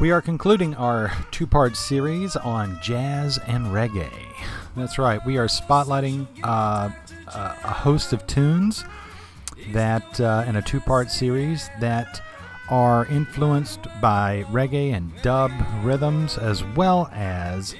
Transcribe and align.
we 0.00 0.10
are 0.10 0.20
concluding 0.20 0.74
our 0.74 1.12
two 1.30 1.46
part 1.46 1.76
series 1.76 2.34
on 2.36 2.78
jazz 2.82 3.38
and 3.46 3.66
reggae. 3.66 4.10
That's 4.76 4.98
right, 4.98 5.24
we 5.24 5.38
are 5.38 5.46
spotlighting 5.46 6.26
uh, 6.42 6.90
a 7.32 7.72
host 7.72 8.12
of 8.12 8.26
tunes 8.26 8.84
that, 9.72 10.20
uh, 10.20 10.44
in 10.48 10.56
a 10.56 10.62
two 10.62 10.80
part 10.80 11.10
series, 11.10 11.70
that 11.80 12.20
are 12.70 13.06
influenced 13.06 13.80
by 14.00 14.44
reggae 14.50 14.92
and 14.92 15.12
dub 15.22 15.52
rhythms 15.82 16.38
as 16.38 16.64
well 16.64 17.08
as 17.12 17.76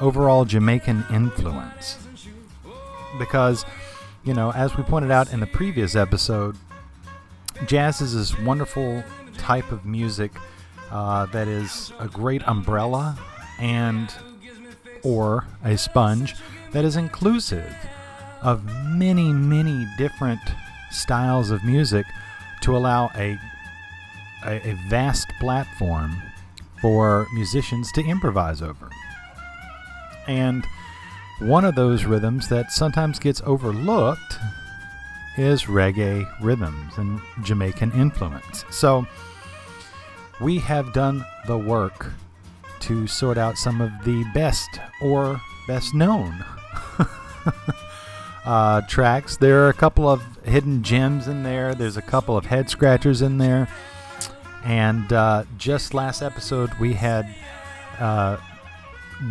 overall 0.00 0.44
Jamaican 0.44 1.04
influence. 1.10 1.96
Because, 3.18 3.64
you 4.22 4.34
know, 4.34 4.52
as 4.52 4.76
we 4.76 4.82
pointed 4.82 5.10
out 5.10 5.32
in 5.32 5.40
the 5.40 5.46
previous 5.46 5.96
episode, 5.96 6.56
jazz 7.66 8.02
is 8.02 8.14
this 8.14 8.38
wonderful 8.40 9.02
type 9.38 9.72
of 9.72 9.86
music 9.86 10.32
uh, 10.90 11.26
that 11.26 11.48
is 11.48 11.92
a 11.98 12.08
great 12.08 12.46
umbrella 12.46 13.18
and 13.58 14.12
or 15.02 15.46
a 15.64 15.76
sponge 15.76 16.34
that 16.72 16.84
is 16.84 16.96
inclusive 16.96 17.74
of 18.42 18.64
many 18.86 19.32
many 19.32 19.86
different 19.96 20.40
styles 20.90 21.50
of 21.50 21.64
music 21.64 22.06
to 22.60 22.76
allow 22.76 23.10
a, 23.16 23.38
a, 24.46 24.70
a 24.70 24.74
vast 24.88 25.28
platform 25.40 26.16
for 26.80 27.26
musicians 27.34 27.90
to 27.92 28.02
improvise 28.02 28.62
over 28.62 28.88
and 30.26 30.64
one 31.40 31.64
of 31.64 31.74
those 31.74 32.04
rhythms 32.04 32.48
that 32.48 32.70
sometimes 32.70 33.18
gets 33.18 33.42
overlooked 33.44 34.38
is 35.36 35.64
reggae 35.64 36.24
rhythms 36.40 36.96
and 36.96 37.20
Jamaican 37.42 37.92
influence. 37.92 38.64
So, 38.70 39.06
we 40.40 40.58
have 40.58 40.92
done 40.92 41.24
the 41.46 41.56
work 41.56 42.12
to 42.80 43.06
sort 43.06 43.38
out 43.38 43.56
some 43.56 43.80
of 43.80 43.90
the 44.04 44.24
best 44.34 44.68
or 45.00 45.40
best 45.66 45.94
known 45.94 46.44
uh, 48.44 48.82
tracks. 48.82 49.36
There 49.36 49.64
are 49.64 49.68
a 49.68 49.74
couple 49.74 50.08
of 50.08 50.22
hidden 50.44 50.82
gems 50.82 51.28
in 51.28 51.42
there, 51.42 51.74
there's 51.74 51.96
a 51.96 52.02
couple 52.02 52.36
of 52.36 52.46
head 52.46 52.68
scratchers 52.68 53.22
in 53.22 53.38
there. 53.38 53.68
And 54.64 55.12
uh, 55.12 55.44
just 55.58 55.92
last 55.92 56.22
episode, 56.22 56.70
we 56.80 56.94
had 56.94 57.34
uh, 57.98 58.38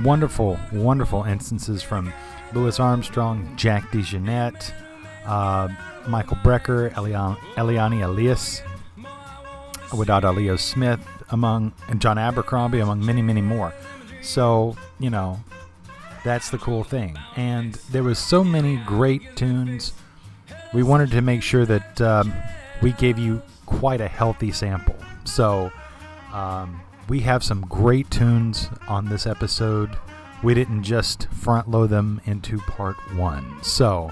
wonderful, 0.03 0.59
wonderful 0.71 1.23
instances 1.23 1.81
from 1.81 2.13
Louis 2.53 2.79
Armstrong, 2.79 3.51
Jack 3.55 3.91
DeJohnette, 3.91 4.71
uh, 5.25 5.69
Michael 6.07 6.37
Brecker, 6.37 6.95
Elian, 6.95 7.35
Eliane 7.55 8.03
Elias, 8.03 8.61
Wadada 9.93 10.35
Leo 10.35 10.55
Smith, 10.55 10.99
among 11.29 11.73
and 11.87 12.01
John 12.01 12.17
Abercrombie, 12.17 12.79
among 12.79 13.05
many, 13.05 13.21
many 13.21 13.41
more. 13.41 13.73
So 14.21 14.75
you 14.99 15.09
know, 15.09 15.39
that's 16.23 16.49
the 16.49 16.57
cool 16.57 16.83
thing. 16.83 17.17
And 17.35 17.73
there 17.91 18.03
was 18.03 18.19
so 18.19 18.43
many 18.43 18.77
great 18.85 19.35
tunes. 19.35 19.93
We 20.73 20.83
wanted 20.83 21.11
to 21.11 21.21
make 21.21 21.43
sure 21.43 21.65
that 21.65 22.01
um, 22.01 22.33
we 22.81 22.93
gave 22.93 23.17
you 23.19 23.41
quite 23.65 24.01
a 24.01 24.07
healthy 24.07 24.51
sample. 24.51 24.95
So 25.25 25.71
um, 26.31 26.81
we 27.09 27.19
have 27.21 27.43
some 27.43 27.61
great 27.61 28.09
tunes 28.09 28.69
on 28.87 29.09
this 29.09 29.25
episode. 29.25 29.97
We 30.41 30.53
didn't 30.53 30.83
just 30.83 31.27
front 31.29 31.69
load 31.69 31.89
them 31.89 32.21
into 32.25 32.57
part 32.59 32.95
one. 33.15 33.61
So 33.61 34.11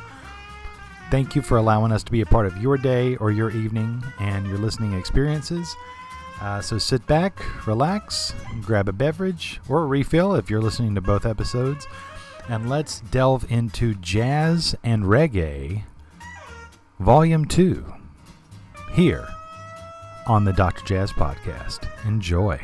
Thank 1.12 1.36
you 1.36 1.42
for 1.42 1.58
allowing 1.58 1.92
us 1.92 2.04
to 2.04 2.12
be 2.12 2.22
a 2.22 2.26
part 2.26 2.46
of 2.46 2.56
your 2.58 2.78
day 2.78 3.18
or 3.18 3.32
your 3.32 3.52
evening 3.52 4.02
and 4.22 4.48
your 4.48 4.58
listening 4.58 4.94
experiences. 4.94 5.76
Uh, 6.40 6.62
so 6.62 6.78
sit 6.78 7.06
back, 7.06 7.68
relax, 7.68 8.34
grab 8.62 8.88
a 8.88 8.94
beverage 8.94 9.60
or 9.68 9.84
a 9.84 9.86
refill 9.86 10.34
if 10.36 10.50
you're 10.50 10.62
listening 10.62 10.96
to 10.96 11.02
both 11.02 11.26
episodes, 11.26 11.86
and 12.48 12.70
let's 12.70 13.02
delve 13.02 13.46
into 13.52 13.94
Jazz 13.96 14.74
and 14.86 15.04
Reggae 15.04 15.84
Volume 17.00 17.46
2 17.46 17.94
here 18.94 19.28
on 20.28 20.46
the 20.46 20.54
Dr. 20.54 20.86
Jazz 20.86 21.12
Podcast. 21.12 21.88
Enjoy. 22.08 22.60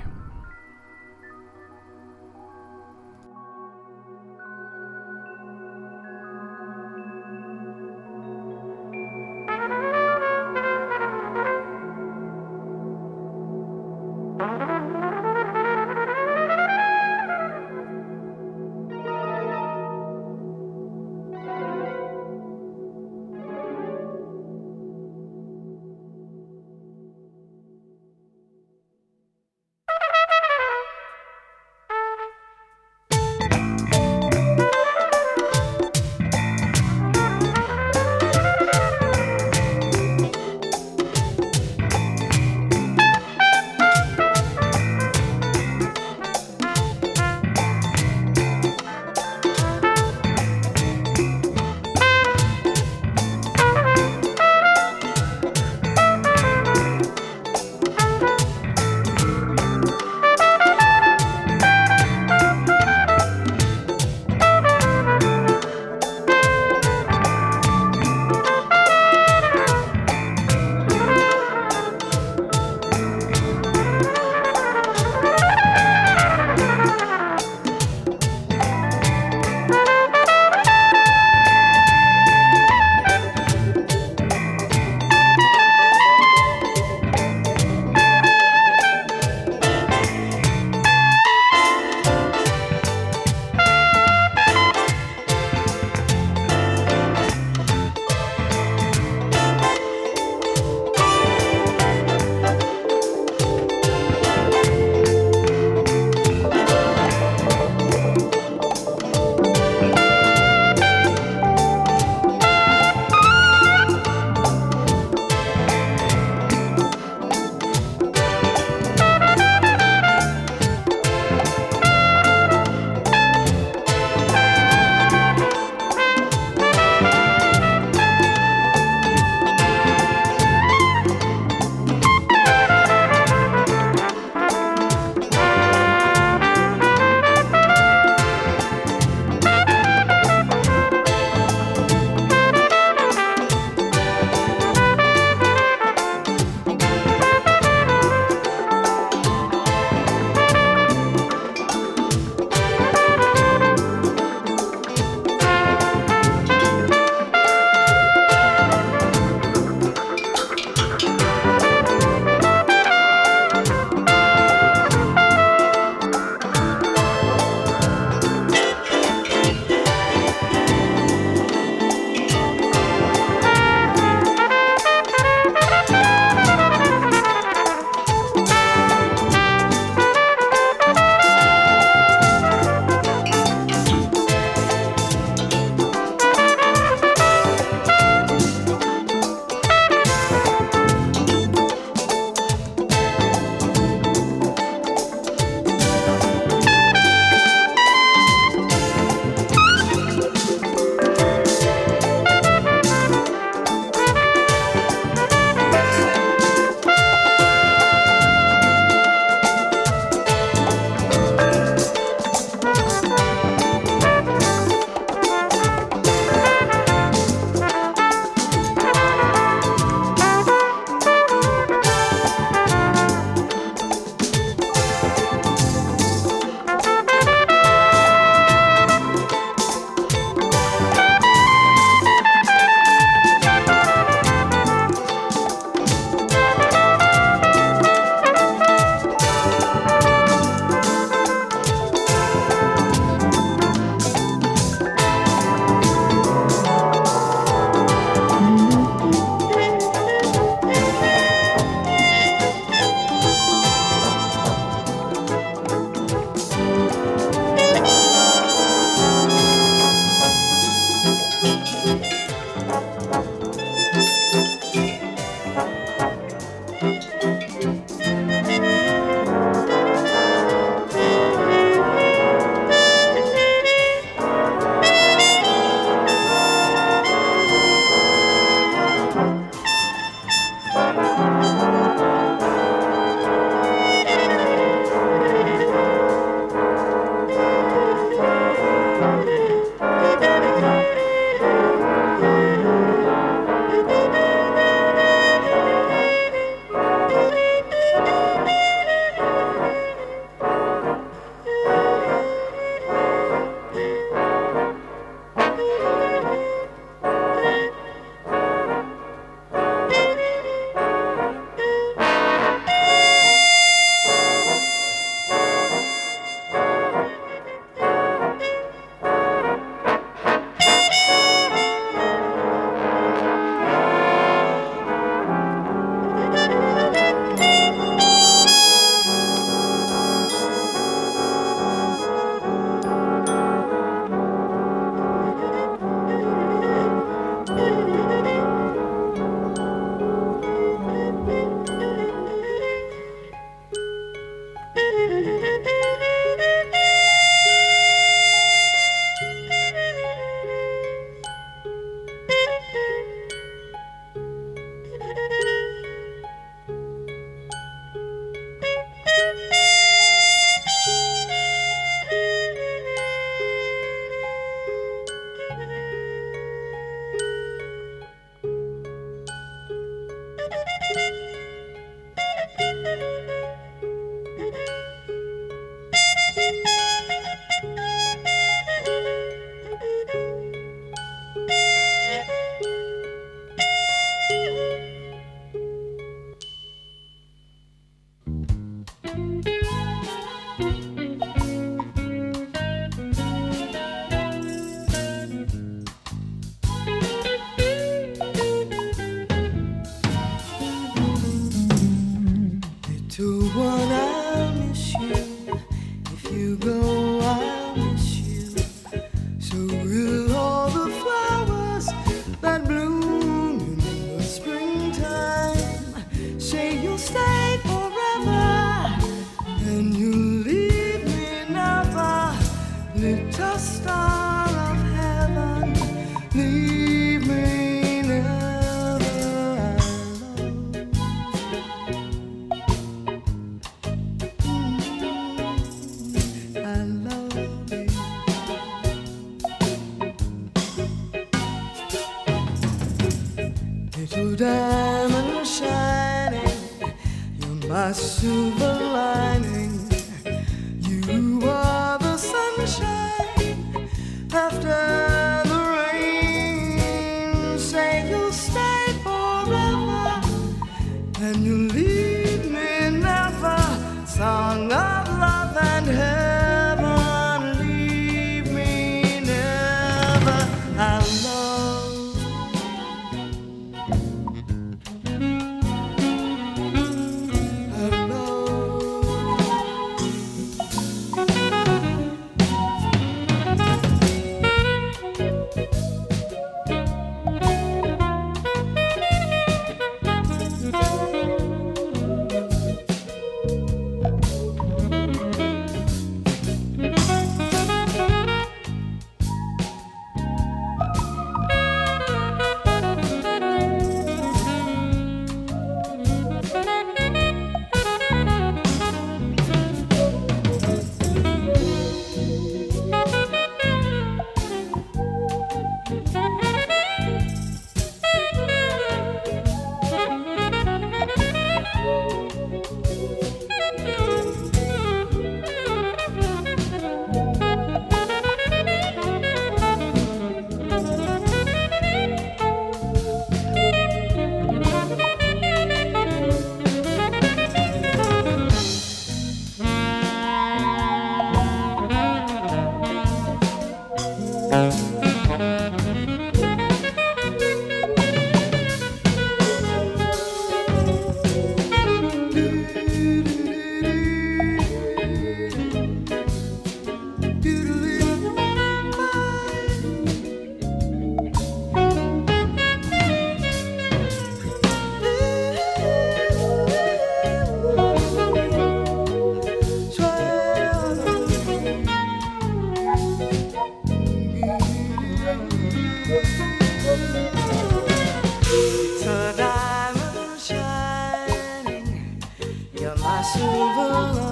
Silver 583.33 584.26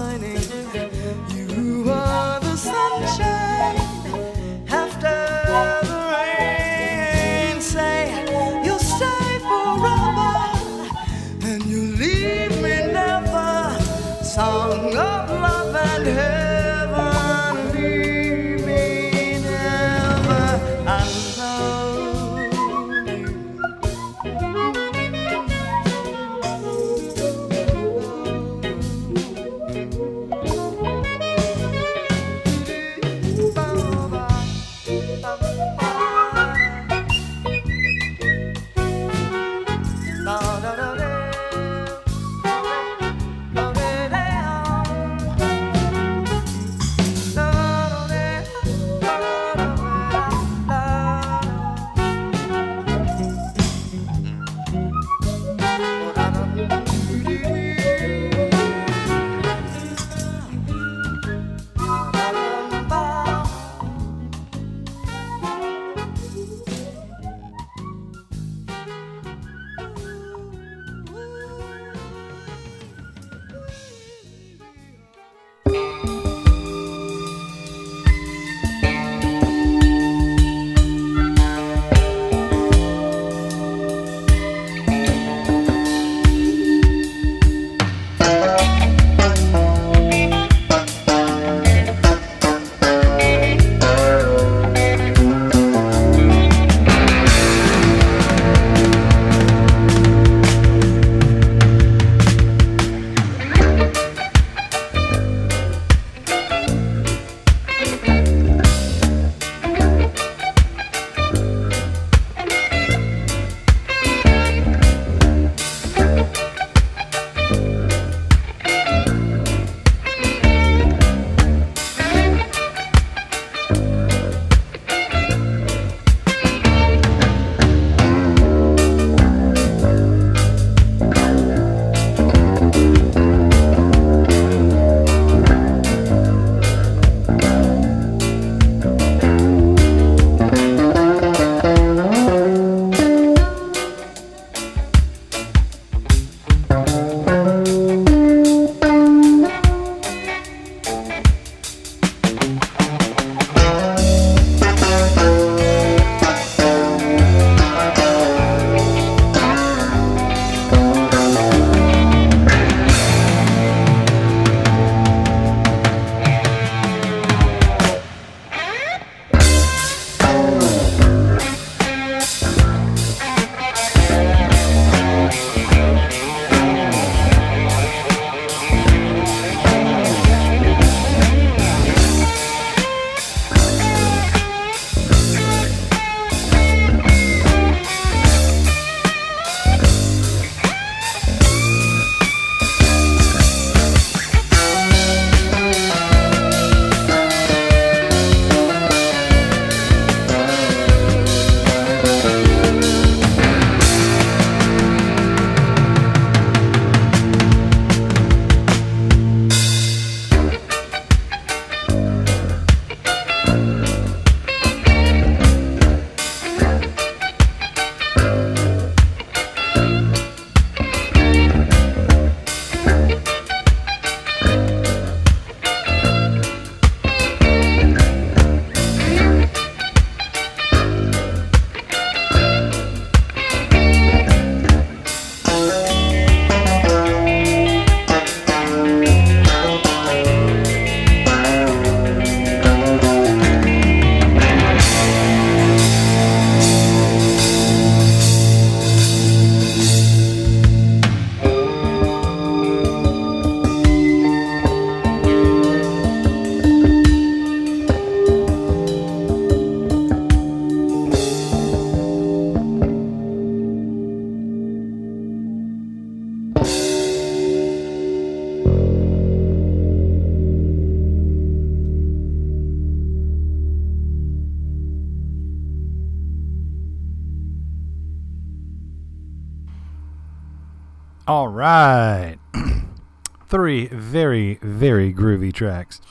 tracks. 285.55 286.01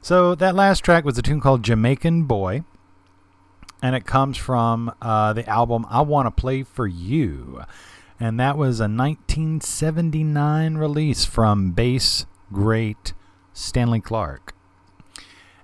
So 0.00 0.34
that 0.34 0.54
last 0.54 0.80
track 0.80 1.04
was 1.04 1.16
a 1.16 1.22
tune 1.22 1.40
called 1.40 1.62
Jamaican 1.62 2.24
Boy, 2.24 2.64
and 3.80 3.96
it 3.96 4.04
comes 4.04 4.36
from 4.36 4.92
uh, 5.00 5.32
the 5.32 5.48
album 5.48 5.86
I 5.88 6.02
Want 6.02 6.26
to 6.26 6.30
Play 6.30 6.64
for 6.64 6.86
You. 6.86 7.62
And 8.20 8.38
that 8.38 8.58
was 8.58 8.78
a 8.80 8.84
1979 8.84 10.74
release 10.76 11.24
from 11.24 11.72
bass 11.72 12.26
great 12.52 13.12
Stanley 13.52 14.00
Clarke. 14.00 14.54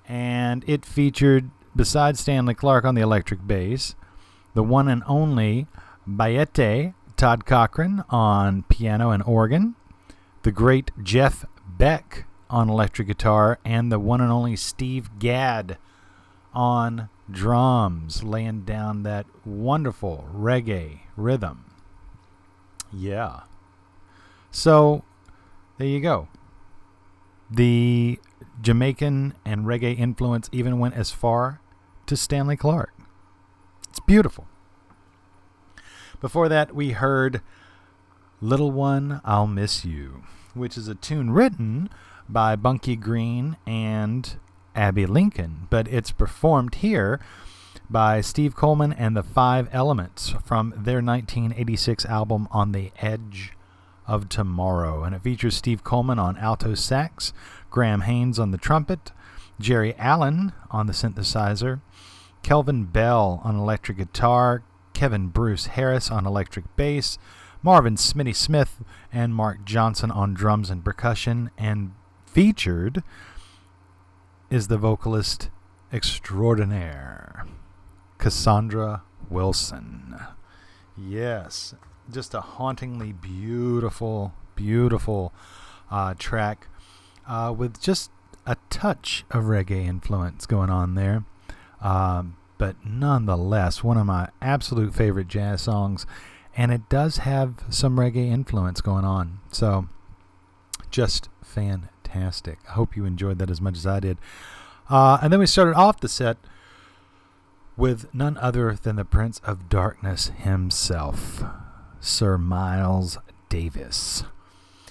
And 0.08 0.64
it 0.66 0.84
featured, 0.86 1.50
besides 1.76 2.20
Stanley 2.20 2.54
Clarke 2.54 2.84
on 2.84 2.94
the 2.94 3.02
electric 3.02 3.46
bass, 3.46 3.94
the 4.54 4.62
one 4.62 4.88
and 4.88 5.02
only 5.06 5.66
Bayete 6.08 6.94
Todd 7.16 7.44
Cochran 7.44 8.04
on 8.08 8.62
piano 8.64 9.10
and 9.10 9.22
organ, 9.24 9.74
the 10.42 10.52
great 10.52 10.92
Jeff 11.02 11.44
Beck 11.66 12.24
on 12.50 12.68
electric 12.68 13.08
guitar, 13.08 13.58
and 13.64 13.90
the 13.92 13.98
one 13.98 14.20
and 14.20 14.32
only 14.32 14.56
Steve 14.56 15.18
Gadd 15.18 15.78
on 16.54 17.08
drums, 17.30 18.22
laying 18.22 18.62
down 18.62 19.02
that 19.02 19.26
wonderful 19.44 20.28
reggae 20.34 21.00
rhythm. 21.16 21.64
Yeah. 22.92 23.40
So, 24.50 25.04
there 25.78 25.86
you 25.86 26.00
go. 26.00 26.28
The 27.50 28.18
Jamaican 28.60 29.34
and 29.44 29.64
reggae 29.64 29.98
influence 29.98 30.48
even 30.52 30.78
went 30.78 30.94
as 30.94 31.10
far 31.10 31.60
to 32.06 32.16
Stanley 32.16 32.56
Clarke. 32.56 32.94
It's 33.88 34.00
beautiful. 34.00 34.46
Before 36.20 36.48
that, 36.48 36.74
we 36.74 36.90
heard 36.90 37.42
Little 38.40 38.70
One, 38.70 39.20
I'll 39.24 39.46
Miss 39.46 39.84
You, 39.84 40.24
which 40.54 40.76
is 40.76 40.88
a 40.88 40.94
tune 40.94 41.30
written 41.30 41.88
by 42.28 42.56
Bunky 42.56 42.96
Green 42.96 43.56
and 43.66 44.36
Abbey 44.74 45.06
Lincoln, 45.06 45.66
but 45.70 45.88
it's 45.88 46.10
performed 46.10 46.76
here 46.76 47.20
by 47.90 48.20
Steve 48.20 48.54
Coleman 48.54 48.92
and 48.92 49.16
the 49.16 49.22
Five 49.22 49.68
Elements 49.72 50.34
from 50.44 50.70
their 50.70 51.00
1986 51.02 52.04
album 52.06 52.46
On 52.50 52.72
the 52.72 52.92
Edge 52.98 53.54
of 54.06 54.28
Tomorrow. 54.28 55.04
And 55.04 55.14
it 55.14 55.22
features 55.22 55.56
Steve 55.56 55.84
Coleman 55.84 56.18
on 56.18 56.36
alto 56.36 56.74
sax, 56.74 57.32
Graham 57.70 58.02
Haynes 58.02 58.38
on 58.38 58.50
the 58.50 58.58
trumpet, 58.58 59.12
Geri 59.58 59.94
Allen 59.96 60.52
on 60.70 60.86
the 60.86 60.92
synthesizer, 60.92 61.80
Kelvin 62.42 62.84
Bell 62.84 63.40
on 63.42 63.56
electric 63.56 63.98
guitar, 63.98 64.62
Kevin 64.92 65.28
Bruce 65.28 65.66
Harris 65.66 66.10
on 66.10 66.26
electric 66.26 66.64
bass, 66.76 67.18
Marvin 67.62 67.96
Smitty 67.96 68.34
Smith 68.34 68.82
and 69.12 69.34
Mark 69.34 69.64
Johnson 69.64 70.10
on 70.10 70.34
drums 70.34 70.70
and 70.70 70.84
percussion, 70.84 71.50
and 71.58 71.92
featured 72.28 73.02
is 74.50 74.68
the 74.68 74.78
vocalist 74.78 75.50
extraordinaire, 75.92 77.46
Cassandra 78.18 79.02
Wilson. 79.30 80.16
Yes, 80.96 81.74
just 82.10 82.34
a 82.34 82.40
hauntingly 82.40 83.12
beautiful, 83.12 84.32
beautiful 84.54 85.32
uh, 85.90 86.14
track 86.18 86.68
uh, 87.26 87.54
with 87.56 87.80
just 87.80 88.10
a 88.46 88.56
touch 88.70 89.24
of 89.30 89.44
reggae 89.44 89.86
influence 89.86 90.46
going 90.46 90.70
on 90.70 90.94
there. 90.94 91.24
Um, 91.80 92.36
but 92.56 92.76
nonetheless, 92.84 93.84
one 93.84 93.96
of 93.96 94.06
my 94.06 94.28
absolute 94.42 94.94
favorite 94.94 95.28
jazz 95.28 95.62
songs, 95.62 96.06
and 96.56 96.72
it 96.72 96.88
does 96.88 97.18
have 97.18 97.62
some 97.70 97.96
reggae 97.96 98.30
influence 98.30 98.80
going 98.80 99.04
on. 99.04 99.40
So, 99.52 99.88
just 100.90 101.28
fantastic. 101.42 101.97
I 102.68 102.72
hope 102.72 102.96
you 102.96 103.04
enjoyed 103.04 103.38
that 103.38 103.50
as 103.50 103.60
much 103.60 103.76
as 103.76 103.86
I 103.86 104.00
did. 104.00 104.18
Uh, 104.88 105.18
and 105.22 105.32
then 105.32 105.40
we 105.40 105.46
started 105.46 105.74
off 105.74 106.00
the 106.00 106.08
set 106.08 106.38
with 107.76 108.12
none 108.14 108.36
other 108.38 108.74
than 108.74 108.96
the 108.96 109.04
Prince 109.04 109.40
of 109.44 109.68
Darkness 109.68 110.32
himself, 110.36 111.44
Sir 112.00 112.36
Miles 112.36 113.18
Davis. 113.48 114.24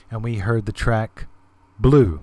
And 0.09 0.23
we 0.23 0.37
heard 0.37 0.65
the 0.65 0.71
track 0.71 1.27
Blue 1.79 2.21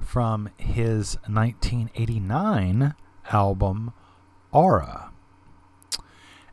from 0.00 0.48
his 0.56 1.18
1989 1.26 2.94
album 3.30 3.92
Aura. 4.52 5.07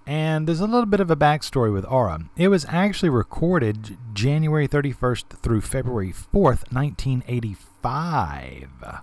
And 0.07 0.47
there's 0.47 0.59
a 0.59 0.67
little 0.67 0.85
bit 0.85 0.99
of 0.99 1.09
a 1.09 1.15
backstory 1.15 1.73
with 1.73 1.83
Aura. 1.85 2.29
It 2.37 2.49
was 2.49 2.63
actually 2.69 3.09
recorded 3.09 3.97
January 4.13 4.67
31st 4.67 5.39
through 5.39 5.61
February 5.61 6.11
4th, 6.11 6.71
1985 6.71 9.01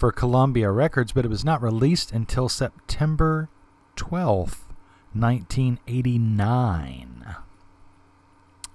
for 0.00 0.10
Columbia 0.10 0.70
Records, 0.70 1.12
but 1.12 1.26
it 1.26 1.28
was 1.28 1.44
not 1.44 1.60
released 1.60 2.10
until 2.10 2.48
September 2.48 3.50
12th, 3.96 4.64
1989. 5.12 7.36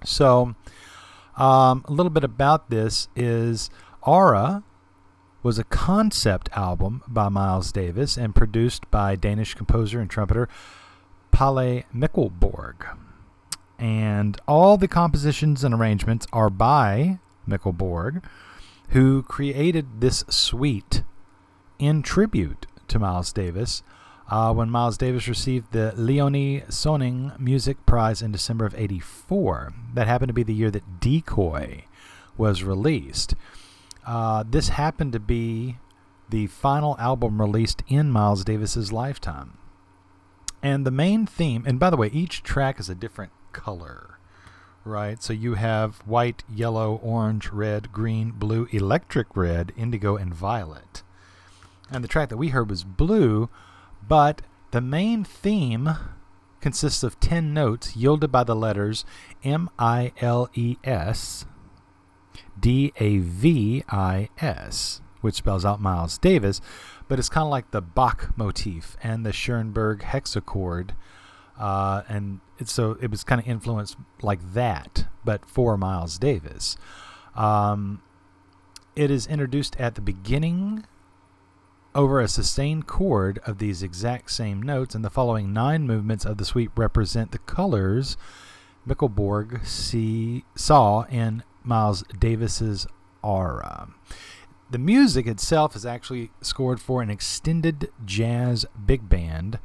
So, 0.04 0.54
um, 1.36 1.84
a 1.86 1.92
little 1.92 2.10
bit 2.10 2.22
about 2.22 2.70
this 2.70 3.08
is 3.16 3.70
Aura 4.02 4.62
was 5.42 5.58
a 5.58 5.64
concept 5.64 6.48
album 6.52 7.02
by 7.08 7.28
Miles 7.28 7.72
Davis 7.72 8.16
and 8.16 8.32
produced 8.32 8.88
by 8.92 9.16
Danish 9.16 9.54
composer 9.54 9.98
and 9.98 10.08
trumpeter 10.08 10.48
Palle 11.36 11.82
Mikkelborg. 11.94 12.96
And 13.78 14.40
all 14.48 14.78
the 14.78 14.88
compositions 14.88 15.62
and 15.62 15.74
arrangements 15.74 16.26
are 16.32 16.48
by 16.48 17.18
Mikkelborg, 17.46 18.24
who 18.88 19.22
created 19.22 20.00
this 20.00 20.24
suite 20.30 21.02
in 21.78 22.00
tribute 22.00 22.64
to 22.88 22.98
Miles 22.98 23.34
Davis 23.34 23.82
uh, 24.30 24.54
when 24.54 24.70
Miles 24.70 24.96
Davis 24.96 25.28
received 25.28 25.72
the 25.72 25.92
Leonie 25.94 26.62
Sonning 26.70 27.38
Music 27.38 27.84
Prize 27.84 28.22
in 28.22 28.32
December 28.32 28.64
of 28.64 28.74
84. 28.74 29.74
That 29.92 30.06
happened 30.06 30.30
to 30.30 30.32
be 30.32 30.42
the 30.42 30.54
year 30.54 30.70
that 30.70 31.00
Decoy 31.00 31.84
was 32.38 32.62
released. 32.62 33.34
Uh, 34.06 34.42
this 34.48 34.70
happened 34.70 35.12
to 35.12 35.20
be 35.20 35.76
the 36.30 36.46
final 36.46 36.96
album 36.98 37.42
released 37.42 37.82
in 37.88 38.10
Miles 38.10 38.42
Davis's 38.42 38.90
lifetime. 38.90 39.58
And 40.62 40.86
the 40.86 40.90
main 40.90 41.26
theme, 41.26 41.64
and 41.66 41.78
by 41.78 41.90
the 41.90 41.96
way, 41.96 42.08
each 42.08 42.42
track 42.42 42.80
is 42.80 42.88
a 42.88 42.94
different 42.94 43.32
color, 43.52 44.18
right? 44.84 45.22
So 45.22 45.32
you 45.32 45.54
have 45.54 45.98
white, 46.06 46.42
yellow, 46.52 47.00
orange, 47.02 47.50
red, 47.50 47.92
green, 47.92 48.32
blue, 48.32 48.66
electric 48.70 49.36
red, 49.36 49.72
indigo, 49.76 50.16
and 50.16 50.34
violet. 50.34 51.02
And 51.90 52.02
the 52.02 52.08
track 52.08 52.30
that 52.30 52.36
we 52.36 52.48
heard 52.48 52.68
was 52.68 52.84
blue, 52.84 53.48
but 54.06 54.42
the 54.72 54.80
main 54.80 55.24
theme 55.24 55.90
consists 56.60 57.02
of 57.02 57.20
10 57.20 57.54
notes 57.54 57.94
yielded 57.94 58.32
by 58.32 58.42
the 58.42 58.56
letters 58.56 59.04
M 59.44 59.70
I 59.78 60.12
L 60.20 60.50
E 60.54 60.76
S 60.82 61.46
D 62.58 62.92
A 62.96 63.18
V 63.18 63.84
I 63.88 64.28
S, 64.40 65.00
which 65.20 65.36
spells 65.36 65.64
out 65.64 65.80
Miles 65.80 66.18
Davis, 66.18 66.60
but 67.08 67.18
it's 67.18 67.28
kind 67.28 67.44
of 67.44 67.50
like 67.50 67.70
the 67.70 67.80
Bach 67.80 68.36
motif 68.36 68.96
and 69.02 69.24
the 69.24 69.32
Schoenberg 69.32 70.00
hexachord. 70.00 70.90
Uh, 71.58 72.02
and 72.08 72.40
it, 72.58 72.68
so 72.68 72.98
it 73.00 73.10
was 73.10 73.24
kind 73.24 73.40
of 73.40 73.46
influenced 73.46 73.96
like 74.22 74.40
that, 74.52 75.06
but 75.24 75.48
for 75.48 75.76
Miles 75.76 76.18
Davis. 76.18 76.76
Um, 77.34 78.02
it 78.94 79.10
is 79.10 79.26
introduced 79.26 79.76
at 79.76 79.94
the 79.94 80.00
beginning 80.00 80.84
over 81.94 82.20
a 82.20 82.28
sustained 82.28 82.86
chord 82.86 83.38
of 83.46 83.58
these 83.58 83.82
exact 83.82 84.30
same 84.30 84.62
notes, 84.62 84.94
and 84.94 85.04
the 85.04 85.10
following 85.10 85.52
nine 85.52 85.86
movements 85.86 86.26
of 86.26 86.36
the 86.36 86.44
suite 86.44 86.70
represent 86.76 87.32
the 87.32 87.38
colors 87.38 88.16
Mikkelborg 88.86 89.66
see, 89.66 90.44
saw 90.54 91.02
in 91.04 91.42
Miles 91.64 92.04
Davis's 92.18 92.86
aura. 93.22 93.88
The 94.68 94.78
music 94.78 95.26
itself 95.28 95.76
is 95.76 95.86
actually 95.86 96.30
scored 96.40 96.80
for 96.80 97.00
an 97.00 97.08
extended 97.08 97.90
jazz 98.04 98.66
big 98.84 99.08
band, 99.08 99.60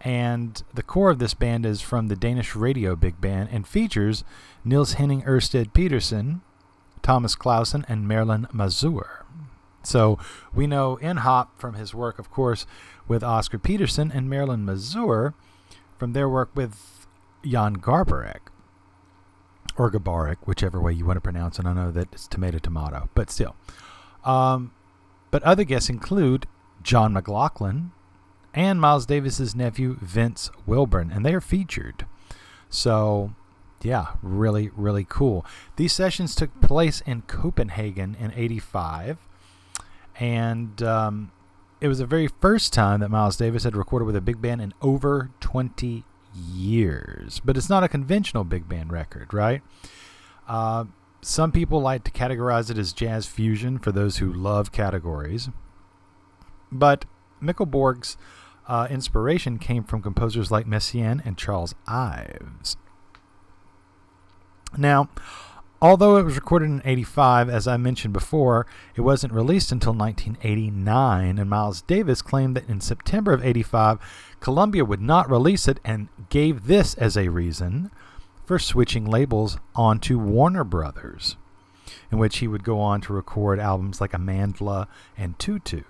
and 0.00 0.60
the 0.74 0.82
core 0.82 1.10
of 1.10 1.20
this 1.20 1.34
band 1.34 1.64
is 1.64 1.80
from 1.80 2.08
the 2.08 2.16
Danish 2.16 2.56
radio 2.56 2.96
big 2.96 3.20
band 3.20 3.50
and 3.52 3.66
features 3.66 4.24
Nils 4.64 4.94
Henning 4.94 5.22
Ørsted 5.22 5.72
Pedersen, 5.72 6.40
Thomas 7.00 7.36
Clausen, 7.36 7.84
and 7.88 8.08
Marilyn 8.08 8.48
Mazur. 8.52 9.24
So 9.84 10.18
we 10.52 10.66
know 10.66 10.98
NHØP 11.00 11.48
from 11.56 11.74
his 11.74 11.94
work, 11.94 12.18
of 12.18 12.30
course, 12.30 12.66
with 13.06 13.22
Oscar 13.22 13.58
Peterson 13.58 14.10
and 14.12 14.28
Marilyn 14.28 14.64
Mazur 14.64 15.34
from 15.96 16.12
their 16.12 16.28
work 16.28 16.50
with 16.54 17.06
Jan 17.44 17.76
Garbarek 17.76 18.48
or 19.76 19.90
Gabarek, 19.90 20.36
whichever 20.44 20.80
way 20.80 20.92
you 20.92 21.06
want 21.06 21.16
to 21.18 21.22
pronounce 21.22 21.58
it. 21.58 21.66
I 21.66 21.72
know 21.72 21.90
that 21.92 22.08
it's 22.12 22.26
tomato 22.26 22.58
tomato, 22.58 23.08
but 23.14 23.30
still. 23.30 23.54
Um, 24.24 24.72
but 25.30 25.42
other 25.42 25.64
guests 25.64 25.88
include 25.88 26.46
John 26.82 27.12
McLaughlin 27.12 27.92
and 28.52 28.80
Miles 28.80 29.06
Davis's 29.06 29.54
nephew 29.54 29.96
Vince 30.00 30.50
Wilburn, 30.66 31.10
and 31.10 31.24
they 31.24 31.34
are 31.34 31.40
featured. 31.40 32.06
So 32.68 33.34
yeah, 33.82 34.08
really, 34.22 34.70
really 34.76 35.06
cool. 35.08 35.44
These 35.76 35.92
sessions 35.92 36.34
took 36.34 36.60
place 36.60 37.00
in 37.02 37.22
Copenhagen 37.22 38.16
in 38.18 38.32
85. 38.34 39.18
And 40.18 40.82
um, 40.82 41.32
it 41.80 41.88
was 41.88 41.98
the 41.98 42.06
very 42.06 42.28
first 42.28 42.72
time 42.72 43.00
that 43.00 43.08
Miles 43.08 43.36
Davis 43.36 43.64
had 43.64 43.74
recorded 43.74 44.04
with 44.04 44.16
a 44.16 44.20
big 44.20 44.42
band 44.42 44.60
in 44.60 44.74
over 44.82 45.30
20 45.40 46.04
years. 46.34 47.40
But 47.42 47.56
it's 47.56 47.70
not 47.70 47.82
a 47.82 47.88
conventional 47.88 48.44
big 48.44 48.68
band 48.68 48.92
record, 48.92 49.32
right? 49.32 49.62
Uh, 50.46 50.84
some 51.22 51.52
people 51.52 51.80
like 51.80 52.04
to 52.04 52.10
categorize 52.10 52.70
it 52.70 52.78
as 52.78 52.92
jazz 52.92 53.26
fusion 53.26 53.78
for 53.78 53.92
those 53.92 54.18
who 54.18 54.32
love 54.32 54.72
categories. 54.72 55.50
But 56.72 57.04
Mikkelborg's 57.42 58.16
uh, 58.66 58.86
inspiration 58.90 59.58
came 59.58 59.84
from 59.84 60.02
composers 60.02 60.50
like 60.50 60.66
Messiaen 60.66 61.24
and 61.24 61.36
Charles 61.36 61.74
Ives. 61.86 62.76
Now, 64.76 65.08
although 65.82 66.16
it 66.16 66.24
was 66.24 66.36
recorded 66.36 66.66
in 66.66 66.82
85, 66.84 67.48
as 67.50 67.66
I 67.66 67.76
mentioned 67.76 68.12
before, 68.12 68.66
it 68.94 69.00
wasn't 69.00 69.32
released 69.32 69.72
until 69.72 69.92
1989, 69.92 71.38
and 71.38 71.50
Miles 71.50 71.82
Davis 71.82 72.22
claimed 72.22 72.56
that 72.56 72.68
in 72.68 72.80
September 72.80 73.32
of 73.32 73.44
85, 73.44 73.98
Columbia 74.38 74.84
would 74.84 75.00
not 75.00 75.28
release 75.28 75.66
it 75.66 75.80
and 75.84 76.08
gave 76.28 76.66
this 76.66 76.94
as 76.94 77.16
a 77.16 77.28
reason 77.28 77.90
for 78.50 78.58
switching 78.58 79.04
labels 79.04 79.58
onto 79.76 80.18
Warner 80.18 80.64
Brothers, 80.64 81.36
in 82.10 82.18
which 82.18 82.38
he 82.38 82.48
would 82.48 82.64
go 82.64 82.80
on 82.80 83.00
to 83.02 83.12
record 83.12 83.60
albums 83.60 84.00
like 84.00 84.10
Amandla 84.10 84.88
and 85.16 85.38
Tutu. 85.38 85.82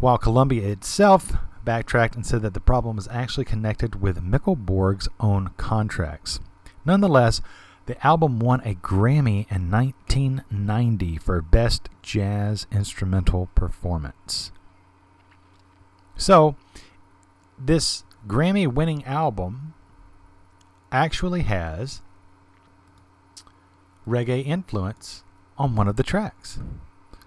While 0.00 0.18
Columbia 0.18 0.66
itself 0.66 1.34
backtracked 1.64 2.16
and 2.16 2.26
said 2.26 2.42
that 2.42 2.54
the 2.54 2.60
problem 2.60 2.96
was 2.96 3.06
actually 3.12 3.44
connected 3.44 4.02
with 4.02 4.24
Mikkelborg's 4.24 5.08
own 5.20 5.50
contracts. 5.56 6.40
Nonetheless, 6.84 7.40
the 7.86 8.04
album 8.04 8.40
won 8.40 8.60
a 8.62 8.74
Grammy 8.74 9.48
in 9.52 9.70
1990 9.70 11.18
for 11.18 11.40
Best 11.40 11.88
Jazz 12.02 12.66
Instrumental 12.72 13.50
Performance. 13.54 14.50
So, 16.16 16.56
this 17.56 18.02
Grammy 18.26 18.66
winning 18.66 19.04
album 19.04 19.74
actually 20.92 21.42
has 21.42 22.02
reggae 24.06 24.44
influence 24.44 25.22
on 25.58 25.76
one 25.76 25.88
of 25.88 25.96
the 25.96 26.02
tracks. 26.02 26.58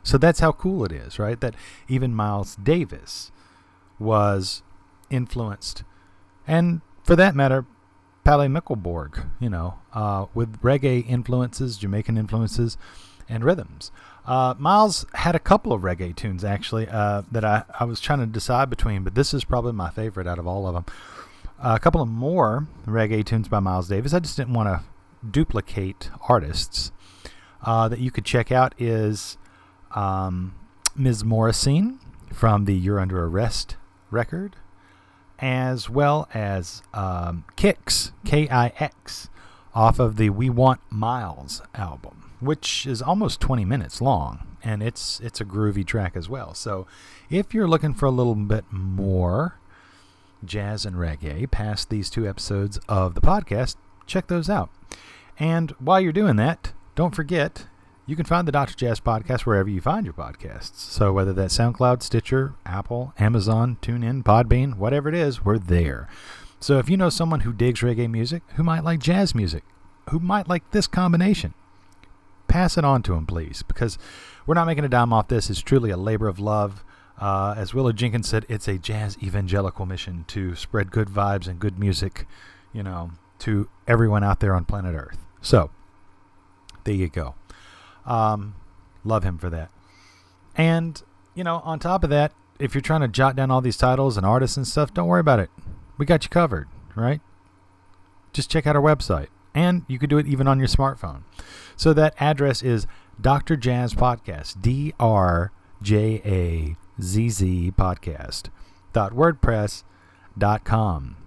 So 0.04 0.18
that's 0.18 0.42
how 0.42 0.52
cool 0.52 0.84
it 0.84 0.92
is, 0.92 1.18
right? 1.18 1.40
That 1.40 1.56
even 1.88 2.14
Miles 2.14 2.56
Davis 2.56 3.32
was 4.00 4.64
influenced, 5.10 5.84
and 6.46 6.82
for 7.04 7.16
that 7.16 7.36
matter, 7.36 7.66
Palle 8.24 8.48
Mikkel 8.48 9.26
you 9.40 9.50
know, 9.50 9.80
uh, 9.94 10.26
with 10.34 10.62
reggae 10.62 11.08
influences, 11.08 11.78
Jamaican 11.78 12.18
influences, 12.18 12.78
and 13.30 13.44
rhythms. 13.44 13.92
Uh, 14.26 14.54
Miles 14.58 15.06
had 15.14 15.36
a 15.36 15.40
couple 15.40 15.74
of 15.74 15.82
reggae 15.82 16.16
tunes 16.16 16.44
actually 16.44 16.88
uh, 16.88 17.24
that 17.32 17.44
I, 17.44 17.64
I 17.80 17.84
was 17.86 18.00
trying 18.00 18.20
to 18.20 18.26
decide 18.26 18.70
between, 18.70 19.04
but 19.04 19.16
this 19.16 19.34
is 19.34 19.44
probably 19.44 19.74
my 19.74 19.90
favorite 19.90 20.28
out 20.28 20.40
of 20.40 20.48
all 20.48 20.68
of 20.68 20.74
them. 20.74 20.86
A 21.66 21.80
couple 21.80 22.02
of 22.02 22.10
more 22.10 22.68
reggae 22.86 23.24
tunes 23.24 23.48
by 23.48 23.62
Miles 23.62 23.88
Davis. 23.88 24.14
I 24.14 24.20
just 24.20 24.36
didn't 24.36 24.54
want 24.54 24.68
to 24.68 24.84
duplicate 25.26 26.10
artists. 26.28 26.92
Uh, 27.62 27.88
that 27.88 28.00
you 28.00 28.12
could 28.12 28.26
check 28.26 28.52
out 28.52 28.76
is 28.78 29.38
um, 29.96 30.56
Ms. 30.94 31.24
Morrisine 31.24 32.02
from 32.34 32.66
the 32.66 32.76
You're 32.76 33.00
Under 33.00 33.24
Arrest 33.24 33.78
record 34.12 34.58
as 35.40 35.90
well 35.90 36.28
as 36.34 36.84
um, 36.94 37.46
Kix, 37.56 38.12
K 38.26 38.50
I 38.50 38.74
X, 38.78 39.30
off 39.74 40.00
of 40.00 40.18
the 40.18 40.32
We 40.32 40.50
Want 40.50 40.82
Miles 40.90 41.62
album, 41.76 42.32
which 42.42 42.86
is 42.86 43.02
almost 43.02 43.40
20 43.40 43.64
minutes 43.64 44.02
long, 44.02 44.58
and 44.62 44.84
it's 44.84 45.22
it's 45.22 45.40
a 45.40 45.46
groovy 45.46 45.88
track 45.88 46.18
as 46.18 46.28
well. 46.28 46.54
So, 46.54 46.88
if 47.30 47.54
you're 47.54 47.70
looking 47.70 47.94
for 47.94 48.06
a 48.06 48.12
little 48.12 48.36
bit 48.36 48.66
more 48.70 49.60
jazz 50.46 50.86
and 50.86 50.96
reggae 50.96 51.50
past 51.50 51.90
these 51.90 52.10
two 52.10 52.28
episodes 52.28 52.80
of 52.88 53.16
the 53.16 53.22
podcast, 53.22 53.76
check 54.06 54.28
those 54.28 54.50
out. 54.50 54.70
And 55.40 55.72
while 55.80 56.00
you're 56.00 56.12
doing 56.12 56.36
that, 56.38 56.74
don't 56.96 57.16
forget 57.16 57.68
you 58.06 58.16
can 58.16 58.26
find 58.26 58.48
the 58.48 58.52
Dr. 58.52 58.76
Jazz 58.76 59.00
podcast 59.00 59.42
wherever 59.42 59.70
you 59.70 59.80
find 59.80 60.06
your 60.06 60.14
podcasts. 60.14 60.76
So 60.76 61.14
whether 61.14 61.32
that's 61.32 61.58
SoundCloud, 61.58 62.04
Stitcher, 62.04 62.56
Apple, 62.66 63.14
Amazon, 63.18 63.78
TuneIn, 63.82 64.24
Podbean, 64.24 64.76
whatever 64.76 65.08
it 65.08 65.16
is, 65.16 65.46
we're 65.46 65.58
there. 65.58 66.10
So 66.60 66.80
if 66.80 66.90
you 66.90 66.98
know 66.98 67.10
someone 67.10 67.42
who 67.42 67.54
digs 67.54 67.80
reggae 67.80 68.10
music, 68.10 68.44
who 68.56 68.64
might 68.64 68.84
like 68.84 69.00
jazz 69.00 69.34
music, 69.34 69.64
who 70.10 70.20
might 70.20 70.50
like 70.50 70.70
this 70.72 70.88
combination, 70.88 71.54
pass 72.50 72.78
it 72.78 72.84
on 72.84 73.04
to 73.04 73.14
them, 73.14 73.26
please, 73.26 73.64
because 73.64 73.98
we're 74.46 74.54
not 74.54 74.68
making 74.68 74.84
a 74.84 74.90
dime 74.90 75.14
off 75.14 75.30
this. 75.30 75.50
It's 75.50 75.62
truly 75.62 75.90
a 75.90 75.98
labor 75.98 76.28
of 76.28 76.40
love. 76.40 76.84
Uh, 77.20 77.54
as 77.58 77.74
Willow 77.74 77.92
Jenkins 77.92 78.28
said, 78.28 78.46
it's 78.50 78.68
a 78.68 78.78
jazz 78.78 79.18
evangelical 79.22 79.86
mission 79.86 80.26
to 80.30 80.56
spread 80.56 80.92
good 80.92 81.08
vibes 81.08 81.48
and 81.48 81.60
good 81.60 81.78
music, 81.78 82.28
you 82.74 82.84
know, 82.84 83.12
to 83.40 83.70
everyone 83.88 84.24
out 84.24 84.40
there 84.40 84.56
on 84.56 84.66
planet 84.66 84.96
Earth. 84.96 85.18
So, 85.42 85.70
there 86.84 86.96
you 86.96 87.10
go. 87.10 87.36
Um, 88.06 88.56
love 89.04 89.24
him 89.24 89.38
for 89.38 89.50
that. 89.50 89.70
And, 90.56 91.02
you 91.36 91.44
know, 91.44 91.62
on 91.64 91.80
top 91.80 92.04
of 92.04 92.10
that, 92.10 92.34
if 92.60 92.74
you're 92.74 92.82
trying 92.82 93.02
to 93.02 93.08
jot 93.08 93.36
down 93.36 93.52
all 93.52 93.62
these 93.62 93.78
titles 93.78 94.18
and 94.18 94.26
artists 94.26 94.58
and 94.58 94.68
stuff, 94.68 94.94
don't 94.94 95.08
worry 95.08 95.20
about 95.20 95.40
it. 95.40 95.50
We 95.98 96.06
got 96.06 96.24
you 96.24 96.30
covered, 96.30 96.68
right? 96.96 97.22
Just 98.32 98.50
check 98.50 98.68
out 98.68 98.76
our 98.76 98.82
website. 98.82 99.28
And 99.56 99.86
you 99.88 100.00
can 100.00 100.10
do 100.10 100.18
it 100.18 100.28
even 100.28 100.48
on 100.48 100.58
your 100.58 100.68
smartphone. 100.68 101.24
So 101.76 101.94
that 101.94 102.16
address 102.20 102.64
is 102.64 102.88
Dr. 103.22 103.56
Jazz 103.56 103.94
Podcast, 103.94 104.62
D 104.62 104.94
R 105.00 105.52
J 105.82 106.22
A 106.26 106.76
Z 107.02 107.30
Z 107.30 107.74
Podcast, 107.78 108.50
dot 108.92 109.14
WordPress 109.14 109.84
dot 110.38 110.64
com. 110.64 111.18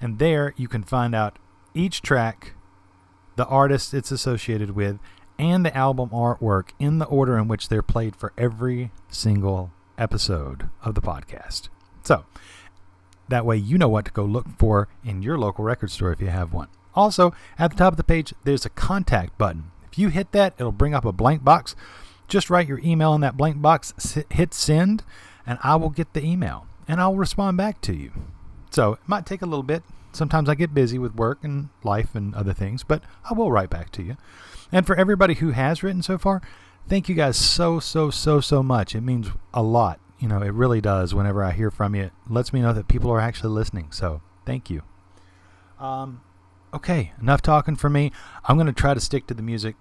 And 0.00 0.18
there 0.18 0.54
you 0.56 0.68
can 0.68 0.82
find 0.82 1.14
out 1.14 1.38
each 1.74 2.02
track, 2.02 2.54
the 3.36 3.46
artist 3.46 3.92
it's 3.92 4.12
associated 4.12 4.70
with, 4.72 4.98
and 5.38 5.66
the 5.66 5.76
album 5.76 6.10
artwork 6.10 6.70
in 6.78 6.98
the 6.98 7.06
order 7.06 7.36
in 7.36 7.48
which 7.48 7.68
they're 7.68 7.82
played 7.82 8.14
for 8.14 8.32
every 8.38 8.92
single 9.08 9.72
episode 9.98 10.68
of 10.82 10.94
the 10.94 11.02
podcast. 11.02 11.68
So, 12.04 12.24
that 13.28 13.44
way 13.44 13.56
you 13.56 13.78
know 13.78 13.88
what 13.88 14.04
to 14.04 14.10
go 14.12 14.24
look 14.24 14.46
for 14.58 14.88
in 15.04 15.22
your 15.22 15.38
local 15.38 15.64
record 15.64 15.90
store 15.90 16.12
if 16.12 16.20
you 16.20 16.28
have 16.28 16.52
one. 16.52 16.68
Also, 16.94 17.34
at 17.58 17.72
the 17.72 17.76
top 17.76 17.94
of 17.94 17.96
the 17.96 18.04
page, 18.04 18.32
there's 18.44 18.64
a 18.64 18.70
contact 18.70 19.36
button. 19.36 19.72
If 19.90 19.98
you 19.98 20.08
hit 20.08 20.30
that, 20.32 20.54
it'll 20.58 20.72
bring 20.72 20.94
up 20.94 21.04
a 21.04 21.12
blank 21.12 21.42
box. 21.42 21.74
Just 22.28 22.50
write 22.50 22.68
your 22.68 22.80
email 22.80 23.14
in 23.14 23.20
that 23.20 23.36
blank 23.36 23.60
box, 23.60 24.18
hit 24.30 24.54
send, 24.54 25.04
and 25.46 25.58
I 25.62 25.76
will 25.76 25.90
get 25.90 26.14
the 26.14 26.24
email 26.24 26.66
and 26.88 27.00
I'll 27.00 27.16
respond 27.16 27.56
back 27.56 27.80
to 27.82 27.94
you. 27.94 28.12
So, 28.70 28.94
it 28.94 29.00
might 29.06 29.26
take 29.26 29.42
a 29.42 29.46
little 29.46 29.62
bit. 29.62 29.82
Sometimes 30.12 30.48
I 30.48 30.54
get 30.54 30.74
busy 30.74 30.98
with 30.98 31.14
work 31.14 31.38
and 31.42 31.70
life 31.82 32.14
and 32.14 32.34
other 32.34 32.52
things, 32.52 32.84
but 32.84 33.02
I 33.28 33.34
will 33.34 33.50
write 33.50 33.70
back 33.70 33.90
to 33.92 34.02
you. 34.02 34.16
And 34.70 34.86
for 34.86 34.96
everybody 34.96 35.34
who 35.34 35.50
has 35.50 35.82
written 35.82 36.02
so 36.02 36.18
far, 36.18 36.42
thank 36.88 37.08
you 37.08 37.14
guys 37.14 37.36
so, 37.36 37.80
so, 37.80 38.10
so, 38.10 38.40
so 38.40 38.62
much. 38.62 38.94
It 38.94 39.00
means 39.00 39.30
a 39.52 39.62
lot. 39.62 40.00
You 40.18 40.28
know, 40.28 40.40
it 40.40 40.52
really 40.52 40.80
does 40.80 41.14
whenever 41.14 41.42
I 41.42 41.52
hear 41.52 41.70
from 41.70 41.94
you. 41.94 42.04
It 42.04 42.12
lets 42.28 42.52
me 42.52 42.60
know 42.60 42.72
that 42.72 42.88
people 42.88 43.10
are 43.10 43.20
actually 43.20 43.50
listening. 43.50 43.90
So 43.90 44.22
thank 44.46 44.70
you. 44.70 44.82
Um, 45.78 46.22
okay, 46.72 47.12
enough 47.20 47.42
talking 47.42 47.76
for 47.76 47.90
me. 47.90 48.12
I'm 48.44 48.56
going 48.56 48.66
to 48.66 48.72
try 48.72 48.94
to 48.94 49.00
stick 49.00 49.26
to 49.26 49.34
the 49.34 49.42
music 49.42 49.76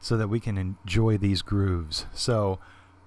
so 0.00 0.16
that 0.16 0.28
we 0.28 0.40
can 0.40 0.58
enjoy 0.58 1.16
these 1.18 1.42
grooves. 1.42 2.06
So 2.12 2.58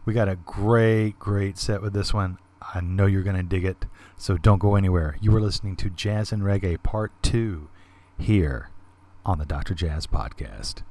we 0.06 0.13
got 0.13 0.30
a 0.30 0.36
great, 0.36 1.19
great 1.19 1.58
set 1.58 1.82
with 1.82 1.93
this 1.93 2.13
one. 2.13 2.38
I 2.73 2.82
know 2.82 3.06
you're 3.06 3.23
going 3.23 3.36
to 3.36 3.43
dig 3.43 3.65
it. 3.65 3.86
So 4.17 4.38
don't 4.38 4.60
go 4.60 4.76
anywhere. 4.76 5.17
You 5.21 5.36
are 5.36 5.41
listening 5.41 5.76
to 5.78 5.89
Jazz 5.89 6.32
and 6.32 6.43
Reggae 6.43 6.82
Part 6.82 7.12
2 7.23 7.69
here 8.17 8.69
on 9.26 9.38
the 9.38 9.45
Dr. 9.45 9.73
Jazz 9.73 10.08
Podcast. 10.08 10.84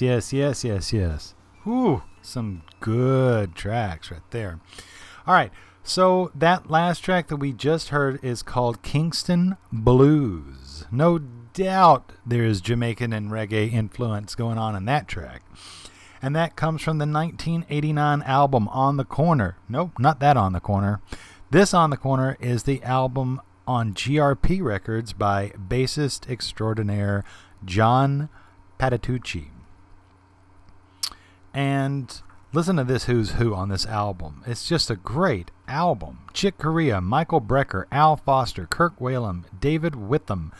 Yes, 0.00 0.32
yes, 0.32 0.64
yes, 0.64 0.92
yes. 0.92 1.34
Whew, 1.64 2.02
some 2.22 2.62
good 2.80 3.54
tracks 3.54 4.10
right 4.10 4.20
there. 4.30 4.60
All 5.26 5.34
right, 5.34 5.52
so 5.82 6.30
that 6.34 6.70
last 6.70 7.00
track 7.00 7.28
that 7.28 7.36
we 7.36 7.52
just 7.52 7.88
heard 7.88 8.22
is 8.24 8.42
called 8.42 8.82
Kingston 8.82 9.56
Blues. 9.72 10.84
No 10.90 11.18
doubt 11.18 12.12
there 12.24 12.44
is 12.44 12.60
Jamaican 12.60 13.12
and 13.12 13.30
reggae 13.30 13.72
influence 13.72 14.34
going 14.34 14.58
on 14.58 14.74
in 14.74 14.84
that 14.86 15.08
track. 15.08 15.42
And 16.22 16.36
that 16.36 16.56
comes 16.56 16.82
from 16.82 16.98
the 16.98 17.06
1989 17.06 18.22
album 18.22 18.68
On 18.68 18.96
the 18.96 19.04
Corner. 19.04 19.56
Nope, 19.68 19.92
not 19.98 20.20
that 20.20 20.36
On 20.36 20.52
the 20.52 20.60
Corner. 20.60 21.00
This 21.50 21.74
On 21.74 21.90
the 21.90 21.96
Corner 21.96 22.36
is 22.40 22.62
the 22.62 22.82
album 22.82 23.40
on 23.66 23.94
GRP 23.94 24.62
Records 24.62 25.12
by 25.12 25.50
bassist 25.50 26.28
extraordinaire 26.28 27.24
John 27.64 28.28
Patitucci. 28.78 29.49
And 31.52 32.20
listen 32.52 32.76
to 32.76 32.84
this 32.84 33.04
who's 33.04 33.32
who 33.32 33.54
on 33.54 33.68
this 33.68 33.86
album. 33.86 34.42
It's 34.46 34.68
just 34.68 34.90
a 34.90 34.96
great 34.96 35.50
album. 35.66 36.20
Chick 36.32 36.58
Corea, 36.58 37.00
Michael 37.00 37.40
Brecker, 37.40 37.84
Al 37.90 38.16
Foster, 38.16 38.66
Kirk 38.66 38.98
Whalum, 38.98 39.44
David 39.58 39.94
Witham, 39.94 40.52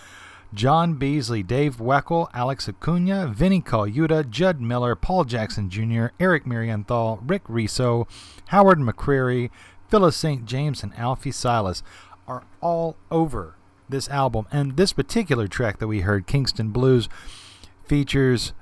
John 0.52 0.94
Beasley, 0.94 1.42
Dave 1.44 1.76
Weckl, 1.76 2.28
Alex 2.34 2.68
Acuna, 2.68 3.28
Vinnie 3.28 3.62
Colaiuta, 3.62 4.28
Judd 4.28 4.60
Miller, 4.60 4.96
Paul 4.96 5.24
Jackson 5.24 5.70
Jr., 5.70 6.06
Eric 6.18 6.44
Marienthal, 6.44 7.20
Rick 7.24 7.42
Riso, 7.46 8.08
Howard 8.48 8.78
McCrary, 8.78 9.50
Phyllis 9.88 10.16
St. 10.16 10.44
James, 10.44 10.82
and 10.82 10.92
Alfie 10.94 11.30
Silas 11.30 11.84
are 12.26 12.44
all 12.60 12.96
over 13.12 13.54
this 13.88 14.08
album. 14.08 14.46
And 14.50 14.76
this 14.76 14.92
particular 14.92 15.46
track 15.46 15.78
that 15.78 15.86
we 15.86 16.00
heard, 16.00 16.26
Kingston 16.26 16.70
Blues, 16.70 17.08
features 17.84 18.52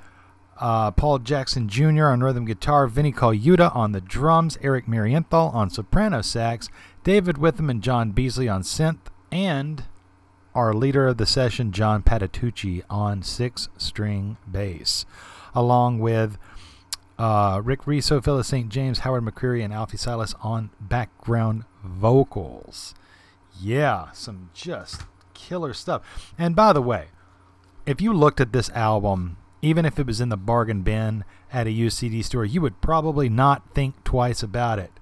uh, 0.61 0.91
Paul 0.91 1.21
Jackson 1.21 1.69
Jr. 1.69 2.07
on 2.07 2.21
rhythm 2.21 2.45
guitar, 2.45 2.87
Vinnie 2.87 3.13
Colaiuta 3.13 3.75
on 3.75 3.93
the 3.93 4.01
drums, 4.01 4.59
Eric 4.63 4.87
Marienthal 4.87 5.53
on 5.55 5.71
soprano 5.71 6.23
sax, 6.23 6.69
David 7.05 7.39
Witham 7.39 7.71
and 7.71 7.83
John 7.83 8.11
Beasley 8.11 8.49
on 8.49 8.63
synth, 8.63 8.99
and 9.31 9.85
our 10.55 10.75
leader 10.75 11.07
of 11.07 11.19
the 11.19 11.27
session, 11.27 11.71
John 11.71 12.03
Patitucci, 12.03 12.83
on 12.91 13.23
six 13.23 13.69
string 13.77 14.37
bass, 14.51 15.07
along 15.55 16.01
with 16.01 16.39
uh, 17.19 17.61
Rick 17.65 17.87
Riso, 17.87 18.21
Phyllis 18.21 18.49
St. 18.49 18.69
James, 18.69 19.01
Howard 19.01 19.25
McCrary, 19.25 19.65
and 19.65 19.73
Alfie 19.73 19.97
Silas 19.97 20.35
on 20.43 20.71
background 20.81 21.65
vocals. 21.85 22.95
Yeah, 23.61 24.11
some 24.13 24.51
just 24.55 25.03
killer 25.35 25.75
stuff. 25.75 26.35
And 26.39 26.55
by 26.55 26.73
the 26.73 26.83
way, 26.83 27.07
if 27.87 28.01
you 28.01 28.13
looked 28.13 28.41
at 28.41 28.53
this 28.53 28.71
album, 28.71 29.37
even 29.63 29.85
if 29.85 29.99
it 29.99 30.07
was 30.07 30.21
in 30.21 30.29
the 30.29 30.37
bargain 30.37 30.83
bin 30.83 31.25
at 31.53 31.67
a 31.67 31.71
UCD 31.71 32.25
store, 32.25 32.45
you 32.45 32.61
would 32.61 32.81
probably 32.81 33.29
not 33.29 33.75
think 33.75 34.03
twice 34.05 34.43
about 34.43 34.79
it. 34.79 34.93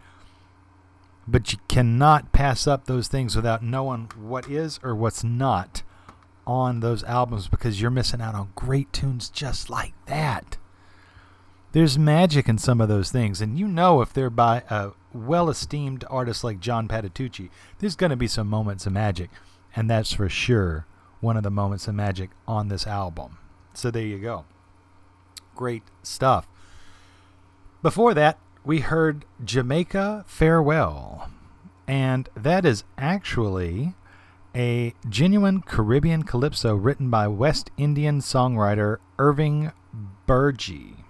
But 1.29 1.53
you 1.53 1.59
cannot 1.69 2.33
pass 2.33 2.67
up 2.67 2.87
those 2.87 3.09
things 3.09 3.35
without 3.35 3.63
knowing 3.63 4.11
what 4.17 4.49
is 4.49 4.79
or 4.83 4.95
what's 4.95 5.25
not 5.25 5.83
on 6.47 6.81
those 6.81 7.03
albums 7.05 7.49
because 7.49 7.81
you're 7.81 7.91
missing 7.91 8.21
out 8.21 8.35
on 8.35 8.53
great 8.55 8.93
tunes 8.93 9.29
just 9.29 9.69
like 9.69 9.93
that. 10.07 10.57
There's 11.73 11.99
magic 11.99 12.49
in 12.49 12.59
some 12.59 12.81
of 12.81 12.89
those 12.89 13.11
things, 13.11 13.43
and 13.43 13.59
you 13.59 13.69
know 13.69 14.01
if 14.01 14.13
they're 14.13 14.31
by 14.31 14.63
a 14.71 14.93
well 15.13 15.51
esteemed 15.51 16.05
artist 16.09 16.45
like 16.45 16.61
John 16.61 16.89
Patitucci, 16.89 17.51
there's 17.81 17.97
going 17.97 18.11
to 18.11 18.17
be 18.17 18.29
some 18.29 18.47
moments 18.47 18.87
of 18.87 18.93
magic, 18.93 19.29
and 19.75 19.91
that's 19.91 20.13
for 20.13 20.29
sure 20.29 20.87
one 21.21 21.37
of 21.37 21.43
the 21.43 21.51
moments 21.51 21.89
of 21.89 21.95
magic 21.95 22.31
on 22.47 22.69
this 22.69 22.87
album. 22.87 23.39
So 23.77 23.91
there 23.91 24.03
you 24.03 24.19
go. 24.19 24.45
Great 25.55 25.83
stuff. 26.03 26.49
Before 27.83 28.15
that, 28.15 28.39
we 28.65 28.81
heard 28.81 29.25
Jamaica 29.45 30.25
Farewell. 30.27 31.31
And 31.87 32.29
that 32.35 32.65
is 32.65 32.85
actually 32.99 33.95
a 34.55 34.95
genuine 35.09 35.61
Caribbean 35.61 36.23
calypso 36.23 36.75
written 36.75 37.11
by 37.11 37.29
West 37.29 37.71
Indian 37.77 38.21
songwriter 38.21 38.97
Irving 39.19 39.71
Burgie, 40.27 41.05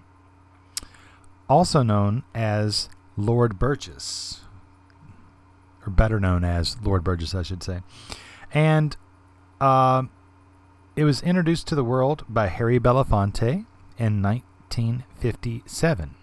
also 1.49 1.83
known 1.83 2.25
as 2.35 2.89
Lord 3.17 3.59
Burgess, 3.59 4.41
or 5.87 5.91
better 5.91 6.19
known 6.19 6.45
as 6.45 6.77
Lord 6.83 7.05
Burgess, 7.05 7.35
I 7.35 7.43
should 7.43 7.63
say. 7.63 7.81
And 8.53 8.97
uh, 9.61 10.03
it 10.97 11.05
was 11.05 11.23
introduced 11.23 11.67
to 11.69 11.75
the 11.75 11.85
world 11.85 12.25
by 12.27 12.47
Harry 12.49 12.81
Belafonte 12.81 13.67
in 13.99 14.23
1957. 14.23 16.15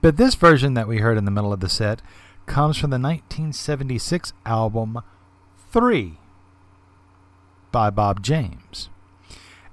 But 0.00 0.16
this 0.16 0.34
version 0.34 0.74
that 0.74 0.88
we 0.88 0.98
heard 0.98 1.16
in 1.16 1.24
the 1.24 1.30
middle 1.30 1.52
of 1.52 1.60
the 1.60 1.68
set 1.68 2.02
comes 2.46 2.76
from 2.76 2.90
the 2.90 2.98
1976 2.98 4.32
album 4.44 5.00
3 5.70 6.18
by 7.70 7.88
Bob 7.90 8.22
James. 8.22 8.90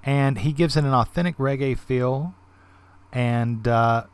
And 0.03 0.37
he 0.39 0.53
gives 0.53 0.77
it 0.77 0.83
an 0.83 0.93
authentic 0.93 1.37
reggae 1.37 1.77
feel. 1.77 2.35
And 3.11 3.67
uh, 3.67 4.05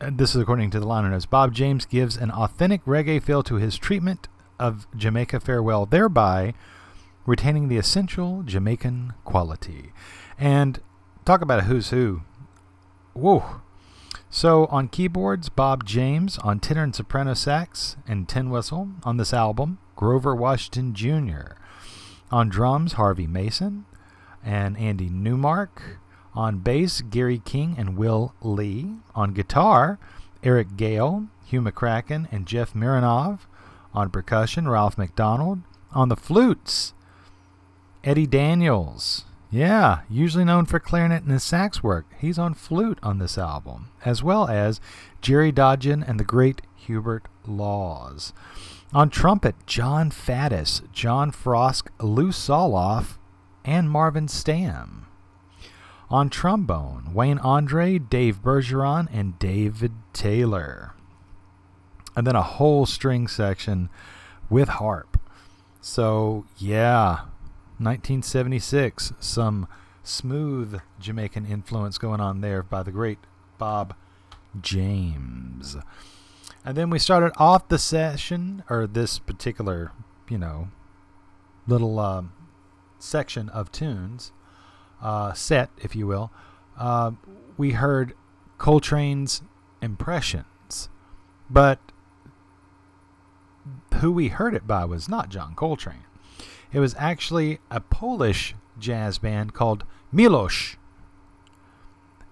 this 0.00 0.34
is 0.34 0.42
according 0.42 0.70
to 0.70 0.80
the 0.80 0.86
liner 0.86 1.08
notes. 1.08 1.26
Bob 1.26 1.54
James 1.54 1.86
gives 1.86 2.16
an 2.16 2.30
authentic 2.30 2.84
reggae 2.84 3.22
feel 3.22 3.42
to 3.42 3.56
his 3.56 3.76
treatment 3.78 4.28
of 4.58 4.86
Jamaica 4.94 5.40
Farewell, 5.40 5.86
thereby 5.86 6.54
retaining 7.30 7.68
the 7.68 7.76
essential 7.76 8.42
Jamaican 8.42 9.12
quality. 9.24 9.92
And 10.36 10.80
talk 11.24 11.42
about 11.42 11.60
a 11.60 11.62
who's 11.62 11.90
who. 11.90 12.22
Whoa. 13.12 13.60
So 14.28 14.66
on 14.66 14.88
keyboards, 14.88 15.48
Bob 15.48 15.84
James, 15.84 16.38
on 16.38 16.58
tenor 16.58 16.82
and 16.82 16.94
soprano 16.94 17.34
sax 17.34 17.96
and 18.06 18.28
tin 18.28 18.50
whistle 18.50 18.90
on 19.04 19.16
this 19.16 19.32
album, 19.32 19.78
Grover 19.94 20.34
Washington 20.34 20.92
Jr. 20.92 21.54
On 22.32 22.48
drums, 22.48 22.94
Harvey 22.94 23.28
Mason 23.28 23.84
and 24.44 24.76
Andy 24.76 25.08
Newmark. 25.08 26.00
On 26.34 26.58
bass, 26.58 27.00
Gary 27.00 27.40
King 27.44 27.76
and 27.78 27.96
Will 27.96 28.34
Lee. 28.40 28.94
On 29.14 29.32
guitar, 29.32 30.00
Eric 30.42 30.76
Gale, 30.76 31.28
Hugh 31.44 31.60
McCracken, 31.60 32.26
and 32.32 32.46
Jeff 32.46 32.72
Mironov. 32.72 33.40
On 33.94 34.10
percussion, 34.10 34.68
Ralph 34.68 34.98
MacDonald. 34.98 35.60
On 35.92 36.08
the 36.08 36.16
flutes, 36.16 36.94
Eddie 38.02 38.26
Daniels, 38.26 39.26
yeah, 39.50 40.00
usually 40.08 40.44
known 40.44 40.64
for 40.64 40.80
clarinet 40.80 41.22
and 41.22 41.32
his 41.32 41.42
sax 41.42 41.82
work, 41.82 42.06
he's 42.18 42.38
on 42.38 42.54
flute 42.54 42.98
on 43.02 43.18
this 43.18 43.36
album, 43.36 43.90
as 44.06 44.22
well 44.22 44.48
as 44.48 44.80
Jerry 45.20 45.52
Dodgion 45.52 46.02
and 46.08 46.18
the 46.18 46.24
great 46.24 46.62
Hubert 46.76 47.26
Laws. 47.46 48.32
On 48.94 49.10
trumpet, 49.10 49.54
Jon 49.66 50.10
Faddis, 50.10 50.90
John 50.92 51.30
Frosk, 51.30 51.88
Lew 52.00 52.30
Soloff, 52.30 53.18
and 53.66 53.90
Marvin 53.90 54.28
Stamm. 54.28 55.04
On 56.08 56.30
trombone, 56.30 57.12
Wayne 57.12 57.38
Andre, 57.38 57.98
Dave 57.98 58.42
Bargeron, 58.42 59.08
and 59.12 59.38
David 59.38 59.92
Taylor. 60.12 60.94
And 62.16 62.26
then 62.26 62.34
a 62.34 62.42
whole 62.42 62.86
string 62.86 63.28
section 63.28 63.90
with 64.48 64.68
harp. 64.68 65.20
So, 65.80 66.46
yeah, 66.56 67.26
1976. 67.80 69.14
Some 69.18 69.66
smooth 70.02 70.80
Jamaican 70.98 71.46
influence 71.46 71.98
going 71.98 72.20
on 72.20 72.40
there 72.40 72.62
by 72.62 72.82
the 72.82 72.92
great 72.92 73.18
Bob 73.58 73.94
James. 74.60 75.76
And 76.64 76.76
then 76.76 76.90
we 76.90 76.98
started 76.98 77.32
off 77.36 77.68
the 77.68 77.78
session, 77.78 78.62
or 78.68 78.86
this 78.86 79.18
particular, 79.18 79.92
you 80.28 80.36
know, 80.36 80.68
little 81.66 81.98
uh, 81.98 82.24
section 82.98 83.48
of 83.48 83.72
tunes, 83.72 84.32
uh, 85.00 85.32
set, 85.32 85.70
if 85.78 85.96
you 85.96 86.06
will. 86.06 86.30
Uh, 86.78 87.12
we 87.56 87.72
heard 87.72 88.14
Coltrane's 88.58 89.42
Impressions. 89.80 90.90
But 91.48 91.78
who 94.00 94.12
we 94.12 94.28
heard 94.28 94.54
it 94.54 94.66
by 94.66 94.84
was 94.84 95.08
not 95.08 95.30
John 95.30 95.54
Coltrane. 95.54 96.04
It 96.72 96.80
was 96.80 96.94
actually 96.98 97.58
a 97.70 97.80
Polish 97.80 98.54
jazz 98.78 99.18
band 99.18 99.54
called 99.54 99.84
Milosz. 100.12 100.76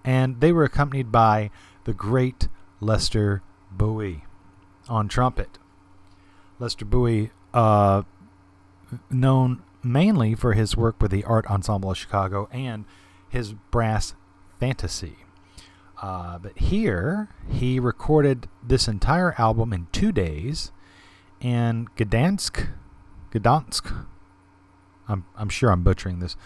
And 0.03 0.39
they 0.39 0.51
were 0.51 0.63
accompanied 0.63 1.11
by 1.11 1.51
the 1.83 1.93
great 1.93 2.47
Lester 2.79 3.41
Bowie 3.71 4.23
on 4.87 5.07
trumpet. 5.07 5.59
Lester 6.57 6.85
Bowie, 6.85 7.31
uh, 7.53 8.03
known 9.09 9.61
mainly 9.83 10.35
for 10.35 10.53
his 10.53 10.75
work 10.75 11.01
with 11.01 11.11
the 11.11 11.23
Art 11.23 11.45
Ensemble 11.47 11.91
of 11.91 11.97
Chicago 11.97 12.49
and 12.51 12.85
his 13.29 13.53
brass 13.53 14.13
fantasy. 14.59 15.17
Uh, 16.01 16.37
but 16.39 16.57
here, 16.57 17.29
he 17.49 17.79
recorded 17.79 18.47
this 18.63 18.87
entire 18.87 19.35
album 19.37 19.73
in 19.73 19.87
two 19.91 20.11
days 20.11 20.71
in 21.41 21.87
Gdansk, 21.97 22.69
Gdansk, 23.31 24.05
I'm, 25.09 25.25
I'm 25.35 25.49
sure 25.49 25.71
I'm 25.71 25.83
butchering 25.83 26.19
this. 26.19 26.37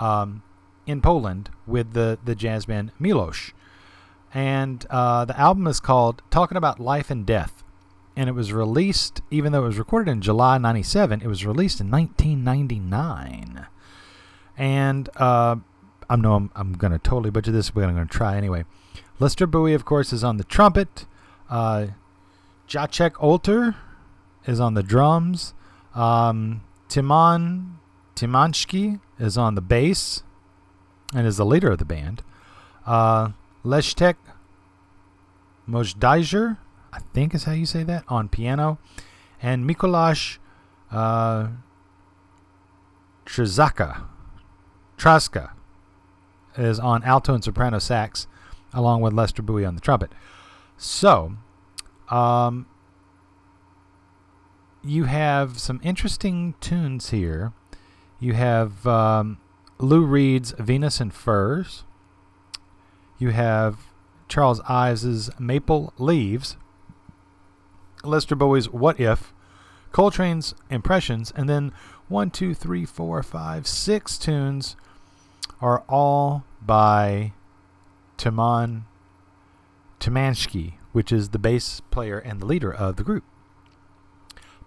Um, 0.00 0.42
in 0.86 1.00
Poland 1.00 1.50
with 1.66 1.92
the, 1.92 2.18
the 2.24 2.34
jazz 2.34 2.66
band 2.66 2.92
Milosh. 3.00 3.52
And 4.34 4.86
uh, 4.88 5.24
the 5.24 5.38
album 5.38 5.66
is 5.66 5.80
called 5.80 6.22
Talking 6.30 6.56
About 6.56 6.80
Life 6.80 7.10
and 7.10 7.26
Death. 7.26 7.62
And 8.16 8.28
it 8.28 8.32
was 8.32 8.52
released, 8.52 9.22
even 9.30 9.52
though 9.52 9.64
it 9.64 9.68
was 9.68 9.78
recorded 9.78 10.10
in 10.10 10.20
July 10.20 10.58
97, 10.58 11.20
it 11.22 11.26
was 11.26 11.46
released 11.46 11.80
in 11.80 11.90
1999. 11.90 13.66
And 14.56 15.08
uh, 15.16 15.56
I 16.10 16.16
know 16.16 16.34
I'm, 16.34 16.50
I'm 16.54 16.72
going 16.74 16.92
to 16.92 16.98
totally 16.98 17.30
butcher 17.30 17.52
this, 17.52 17.70
but 17.70 17.84
I'm 17.84 17.94
going 17.94 18.06
to 18.06 18.12
try 18.12 18.36
anyway. 18.36 18.64
Lester 19.18 19.46
Bowie, 19.46 19.74
of 19.74 19.84
course, 19.84 20.12
is 20.12 20.24
on 20.24 20.36
the 20.36 20.44
trumpet. 20.44 21.06
Uh, 21.48 21.88
Jacek 22.68 23.12
Olter 23.12 23.76
is 24.46 24.60
on 24.60 24.74
the 24.74 24.82
drums. 24.82 25.54
Um, 25.94 26.62
Tymon 26.88 27.76
Tymański 28.22 29.00
is 29.18 29.36
on 29.36 29.56
the 29.56 29.60
bass 29.60 30.22
and 31.12 31.26
is 31.26 31.36
the 31.36 31.44
leader 31.44 31.72
of 31.72 31.78
the 31.78 31.84
band. 31.84 32.22
Uh, 32.86 33.30
Leszek 33.64 34.14
Mojdajzer, 35.68 36.58
I 36.92 37.00
think 37.12 37.34
is 37.34 37.44
how 37.44 37.52
you 37.52 37.66
say 37.66 37.82
that, 37.82 38.04
on 38.06 38.28
piano. 38.28 38.78
And 39.42 39.68
Mikolash 39.68 40.38
uh, 40.92 41.48
Trzaka, 43.26 44.04
Traska 44.96 45.50
is 46.56 46.78
on 46.78 47.02
alto 47.02 47.34
and 47.34 47.42
soprano 47.42 47.80
sax, 47.80 48.28
along 48.72 49.00
with 49.00 49.12
Lester 49.12 49.42
Bowie 49.42 49.64
on 49.64 49.74
the 49.74 49.80
trumpet. 49.80 50.12
So, 50.76 51.32
um, 52.08 52.66
you 54.84 55.04
have 55.04 55.58
some 55.58 55.80
interesting 55.82 56.54
tunes 56.60 57.10
here. 57.10 57.52
You 58.22 58.34
have 58.34 58.86
um, 58.86 59.38
Lou 59.80 60.04
Reed's 60.04 60.52
Venus 60.56 61.00
and 61.00 61.12
Furs. 61.12 61.82
You 63.18 63.30
have 63.30 63.80
Charles 64.28 64.60
Ives's 64.68 65.28
Maple 65.40 65.92
Leaves. 65.98 66.56
Lester 68.04 68.36
Bowie's 68.36 68.70
What 68.70 69.00
If. 69.00 69.34
Coltrane's 69.90 70.54
Impressions. 70.70 71.32
And 71.34 71.48
then 71.48 71.72
one, 72.06 72.30
two, 72.30 72.54
three, 72.54 72.84
four, 72.84 73.24
five, 73.24 73.66
six 73.66 74.16
tunes 74.16 74.76
are 75.60 75.82
all 75.88 76.44
by 76.64 77.32
Tymon 78.18 78.82
Tymański, 79.98 80.74
which 80.92 81.10
is 81.10 81.30
the 81.30 81.40
bass 81.40 81.80
player 81.90 82.20
and 82.20 82.38
the 82.38 82.46
leader 82.46 82.72
of 82.72 82.94
the 82.94 83.04
group. 83.04 83.24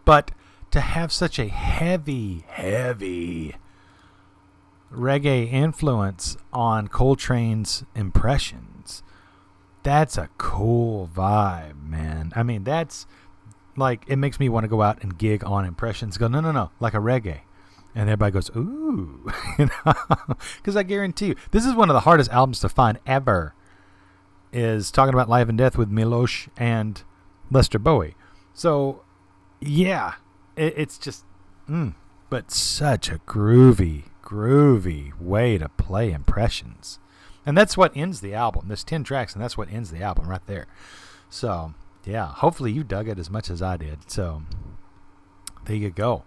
But 0.03 0.32
to 0.76 0.82
have 0.82 1.09
such 1.09 1.39
a 1.39 1.47
heavy, 1.47 2.43
heavy 2.49 3.55
reggae 4.91 5.49
influence 5.49 6.36
on 6.51 6.89
Coltrane's 6.89 7.86
impressions, 7.95 9.01
that's 9.84 10.17
a 10.17 10.28
cool 10.38 11.09
vibe, 11.15 11.82
man. 11.82 12.34
I 12.36 12.43
mean, 12.43 12.65
that's 12.65 13.07
like, 13.78 14.03
it 14.07 14.17
makes 14.17 14.38
me 14.38 14.49
want 14.49 14.65
to 14.65 14.67
go 14.67 14.82
out 14.82 15.01
and 15.01 15.17
gig 15.17 15.45
on 15.45 15.63
impressions. 15.63 16.17
Go, 16.17 16.28
no, 16.28 16.41
no, 16.41 16.51
no, 16.51 16.71
like 16.82 16.93
a 16.93 16.97
reggae. 16.97 17.39
And 17.95 18.09
everybody 18.09 18.34
goes, 18.34 18.49
ooh. 18.53 19.32
Because 20.57 20.76
I 20.76 20.84
guarantee 20.84 21.28
you, 21.28 21.36
this 21.51 21.65
is 21.65 21.73
one 21.73 21.89
of 21.89 21.93
the 21.93 22.01
hardest 22.01 22.32
albums 22.32 22.59
to 22.59 22.67
find 22.67 22.99
ever. 23.07 23.53
Is 24.51 24.91
talking 24.91 25.13
about 25.13 25.30
life 25.30 25.47
and 25.47 25.57
death 25.57 25.78
with 25.78 25.89
Milosh 25.89 26.49
and 26.57 27.01
Lester 27.49 27.80
Bowie. 27.80 28.15
So 28.53 29.03
yeah, 29.61 30.15
it, 30.56 30.74
it's 30.78 30.97
just, 30.97 31.24
mm, 31.70 31.93
but 32.30 32.51
such 32.51 33.10
a 33.10 33.20
groovy, 33.20 34.03
groovy 34.24 35.20
way 35.20 35.58
to 35.58 35.70
play 35.70 36.12
impressions. 36.12 36.99
And 37.45 37.58
that's 37.58 37.78
what 37.78 37.95
ends 37.95 38.22
the 38.22 38.34
album. 38.34 38.68
There's 38.68 38.84
10 38.84 39.03
tracks, 39.03 39.34
and 39.34 39.43
that's 39.43 39.58
what 39.58 39.72
ends 39.72 39.91
the 39.91 40.01
album 40.01 40.28
right 40.28 40.45
there. 40.47 40.68
So, 41.30 41.74
yeah, 42.03 42.28
hopefully 42.28 42.72
you 42.72 42.84
dug 42.84 43.08
it 43.08 43.20
as 43.20 43.30
much 43.30 43.49
as 43.49 43.62
I 43.62 43.78
did. 43.78 44.10
So, 44.10 44.43
there 45.66 45.76
you 45.76 45.91
go. 45.91 46.24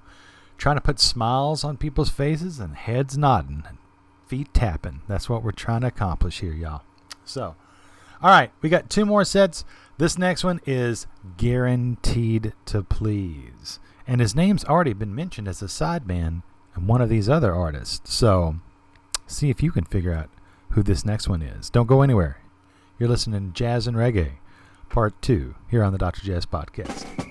Trying 0.56 0.76
to 0.76 0.80
put 0.80 1.00
smiles 1.00 1.64
on 1.64 1.76
people's 1.76 2.10
faces 2.10 2.58
and 2.60 2.76
heads 2.76 3.18
nodding 3.18 3.64
and 3.66 3.78
feet 4.26 4.52
tapping. 4.54 5.02
That's 5.08 5.28
what 5.28 5.42
we're 5.42 5.52
trying 5.52 5.80
to 5.80 5.88
accomplish 5.88 6.40
here, 6.40 6.52
y'all. 6.52 6.82
So, 7.24 7.56
all 8.22 8.30
right, 8.30 8.50
we 8.62 8.68
got 8.68 8.90
two 8.90 9.06
more 9.06 9.24
sets. 9.24 9.64
This 9.98 10.18
next 10.18 10.44
one 10.44 10.60
is 10.66 11.06
Guaranteed 11.36 12.52
to 12.66 12.82
Please. 12.82 13.80
And 14.08 14.22
his 14.22 14.34
name's 14.34 14.64
already 14.64 14.94
been 14.94 15.14
mentioned 15.14 15.46
as 15.46 15.60
a 15.60 15.66
sideman 15.66 16.42
and 16.74 16.88
one 16.88 17.02
of 17.02 17.10
these 17.10 17.28
other 17.28 17.54
artists. 17.54 18.14
So 18.14 18.56
see 19.26 19.50
if 19.50 19.62
you 19.62 19.70
can 19.70 19.84
figure 19.84 20.14
out 20.14 20.30
who 20.70 20.82
this 20.82 21.04
next 21.04 21.28
one 21.28 21.42
is. 21.42 21.68
Don't 21.68 21.86
go 21.86 22.00
anywhere. 22.00 22.40
You're 22.98 23.10
listening 23.10 23.48
to 23.48 23.52
Jazz 23.52 23.86
and 23.86 23.98
Reggae, 23.98 24.38
Part 24.88 25.20
2, 25.20 25.54
here 25.70 25.84
on 25.84 25.92
the 25.92 25.98
Dr. 25.98 26.22
Jazz 26.22 26.46
Podcast. 26.46 27.27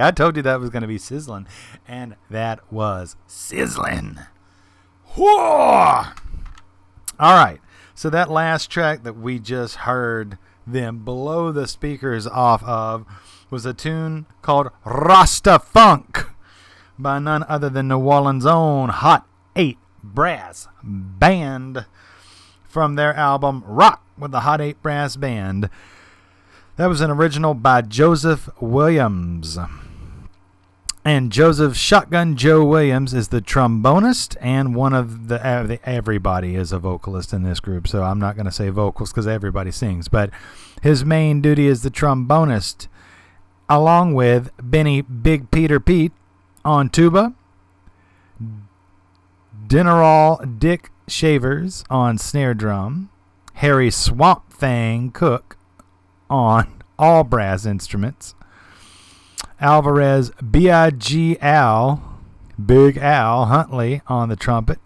I 0.00 0.10
told 0.10 0.36
you 0.36 0.42
that 0.42 0.60
was 0.60 0.70
going 0.70 0.82
to 0.82 0.88
be 0.88 0.98
sizzling. 0.98 1.46
And 1.86 2.16
that 2.30 2.60
was 2.72 3.16
sizzling. 3.26 4.18
Whoa! 5.16 6.04
All 7.20 7.34
right. 7.34 7.60
So 7.94 8.10
that 8.10 8.30
last 8.30 8.70
track 8.70 9.04
that 9.04 9.16
we 9.16 9.38
just 9.38 9.76
heard 9.76 10.38
them 10.66 11.04
blow 11.04 11.52
the 11.52 11.68
speakers 11.68 12.26
off 12.26 12.62
of 12.64 13.06
was 13.50 13.64
a 13.64 13.74
tune 13.74 14.26
called 14.42 14.70
Rasta 14.84 15.58
Funk 15.60 16.26
by 16.98 17.18
none 17.18 17.44
other 17.48 17.68
than 17.68 17.88
New 17.88 18.00
Orleans' 18.00 18.46
own 18.46 18.88
Hot 18.88 19.26
8 19.54 19.78
Brass 20.02 20.68
Band 20.82 21.86
from 22.68 22.96
their 22.96 23.14
album 23.14 23.62
Rock 23.66 24.02
with 24.18 24.32
the 24.32 24.40
Hot 24.40 24.60
8 24.60 24.82
Brass 24.82 25.16
Band. 25.16 25.70
That 26.76 26.86
was 26.86 27.00
an 27.00 27.10
original 27.10 27.54
by 27.54 27.82
Joseph 27.82 28.48
Williams. 28.60 29.58
And 31.06 31.30
Joseph 31.30 31.76
Shotgun 31.76 32.34
Joe 32.34 32.64
Williams 32.64 33.12
is 33.12 33.28
the 33.28 33.42
trombonist, 33.42 34.38
and 34.40 34.74
one 34.74 34.94
of 34.94 35.28
the, 35.28 35.46
uh, 35.46 35.76
everybody 35.84 36.54
is 36.54 36.72
a 36.72 36.78
vocalist 36.78 37.34
in 37.34 37.42
this 37.42 37.60
group. 37.60 37.86
So 37.86 38.02
I'm 38.02 38.18
not 38.18 38.36
going 38.36 38.46
to 38.46 38.52
say 38.52 38.70
vocals 38.70 39.12
because 39.12 39.26
everybody 39.26 39.70
sings, 39.70 40.08
but 40.08 40.30
his 40.82 41.04
main 41.04 41.42
duty 41.42 41.66
is 41.66 41.82
the 41.82 41.90
trombonist, 41.90 42.88
along 43.68 44.14
with 44.14 44.50
Benny 44.62 45.02
Big 45.02 45.50
Peter 45.50 45.78
Pete 45.78 46.12
on 46.64 46.88
tuba, 46.88 47.34
Dinerral 49.66 50.58
Dick 50.58 50.90
Shavers 51.06 51.84
on 51.90 52.16
snare 52.16 52.54
drum, 52.54 53.10
Harry 53.54 53.90
Swamp 53.90 54.50
Thang 54.50 55.10
Cook 55.10 55.58
on 56.30 56.82
all 56.98 57.24
brass 57.24 57.66
instruments. 57.66 58.34
Alvarez 59.64 60.30
B.I.G. 60.50 61.38
Al, 61.40 62.20
Big 62.62 62.98
Al 62.98 63.46
Huntley 63.46 64.02
on 64.06 64.28
the 64.28 64.36
trumpet. 64.36 64.78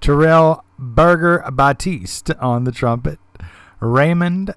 Terrell 0.00 0.64
Berger 0.78 1.44
Batiste 1.50 2.30
on 2.38 2.62
the 2.62 2.70
trumpet. 2.70 3.18
Raymond 3.80 4.54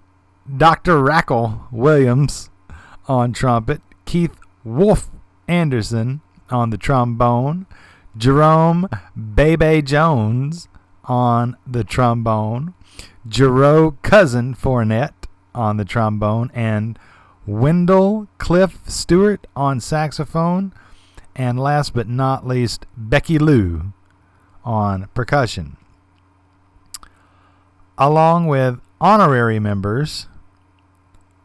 Dr. 0.55 1.01
Rackle 1.01 1.67
Williams 1.71 2.51
on 3.07 3.33
trumpet. 3.33 3.81
Keith 4.05 4.37
Wolf 4.63 5.09
Anderson 5.47 6.21
on 6.51 6.69
the 6.69 6.77
trombone. 6.77 7.65
Jerome 8.15 8.87
Bebe 9.15 9.81
Jones 9.81 10.67
on 11.05 11.57
the 11.65 11.83
trombone. 11.83 12.75
Jerome 13.27 13.97
Cousin 14.03 14.53
Fournette 14.53 15.25
on 15.55 15.77
the 15.77 15.85
trombone. 15.85 16.51
And 16.53 16.99
Wendell 17.47 18.27
Cliff 18.39 18.79
Stewart 18.87 19.47
on 19.55 19.79
saxophone, 19.79 20.73
and 21.33 21.57
last 21.57 21.93
but 21.93 22.09
not 22.09 22.45
least, 22.45 22.85
Becky 22.97 23.39
Lou 23.39 23.93
on 24.65 25.07
percussion. 25.13 25.77
Along 27.97 28.47
with 28.47 28.81
honorary 28.99 29.59
members 29.59 30.27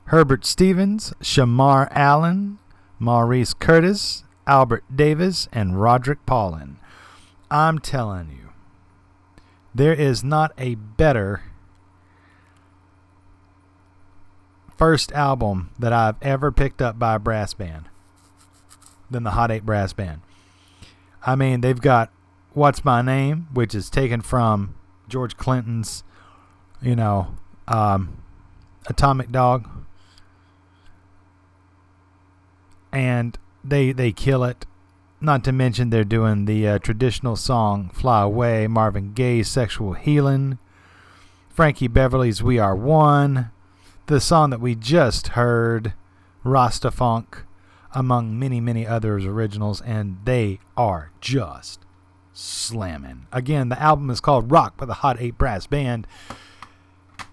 Herbert 0.06 0.44
Stevens, 0.44 1.14
Shamarr 1.20 1.88
Allen, 1.92 2.58
Maurice 2.98 3.54
Curtis, 3.54 4.24
Albert 4.46 4.84
Davis, 4.94 5.48
and 5.52 5.80
Roderick 5.80 6.26
Paulin. 6.26 6.78
I'm 7.50 7.78
telling 7.78 8.30
you, 8.30 8.50
there 9.74 9.94
is 9.94 10.24
not 10.24 10.52
a 10.58 10.74
better 10.74 11.44
first 14.82 15.12
album 15.12 15.70
that 15.78 15.92
I've 15.92 16.16
ever 16.22 16.50
picked 16.50 16.82
up 16.82 16.98
by 16.98 17.14
a 17.14 17.18
brass 17.20 17.54
band 17.54 17.84
than 19.08 19.22
the 19.22 19.30
Hot 19.30 19.48
8 19.48 19.64
Brass 19.64 19.92
Band. 19.92 20.22
I 21.24 21.36
mean, 21.36 21.60
they've 21.60 21.80
got 21.80 22.10
What's 22.52 22.84
My 22.84 23.00
Name, 23.00 23.46
which 23.52 23.76
is 23.76 23.88
taken 23.88 24.22
from 24.22 24.74
George 25.08 25.36
Clinton's, 25.36 26.02
you 26.82 26.96
know, 26.96 27.28
um, 27.68 28.24
Atomic 28.88 29.30
Dog. 29.30 29.68
And 32.90 33.38
they 33.62 33.92
they 33.92 34.10
kill 34.10 34.42
it. 34.42 34.66
Not 35.20 35.44
to 35.44 35.52
mention 35.52 35.90
they're 35.90 36.02
doing 36.02 36.46
the 36.46 36.66
uh, 36.66 36.78
traditional 36.80 37.36
song 37.36 37.88
"Fly 37.94 38.22
Away," 38.22 38.66
Marvin 38.66 39.12
Gaye's 39.12 39.46
"Sexual 39.46 39.92
Healing," 39.92 40.58
Frankie 41.50 41.86
Beverly's 41.86 42.42
"We 42.42 42.58
Are 42.58 42.74
One," 42.74 43.51
the 44.12 44.20
song 44.20 44.50
that 44.50 44.60
we 44.60 44.74
just 44.74 45.28
heard, 45.28 45.94
Rasta 46.44 46.90
Funk, 46.90 47.44
among 47.92 48.38
many, 48.38 48.60
many 48.60 48.86
others 48.86 49.24
originals, 49.24 49.80
and 49.80 50.18
they 50.26 50.60
are 50.76 51.10
just 51.22 51.80
slamming. 52.34 53.26
Again, 53.32 53.70
the 53.70 53.80
album 53.80 54.10
is 54.10 54.20
called 54.20 54.50
Rock 54.50 54.76
by 54.76 54.84
the 54.84 54.92
Hot 54.94 55.16
8 55.18 55.38
Brass 55.38 55.66
Band, 55.66 56.06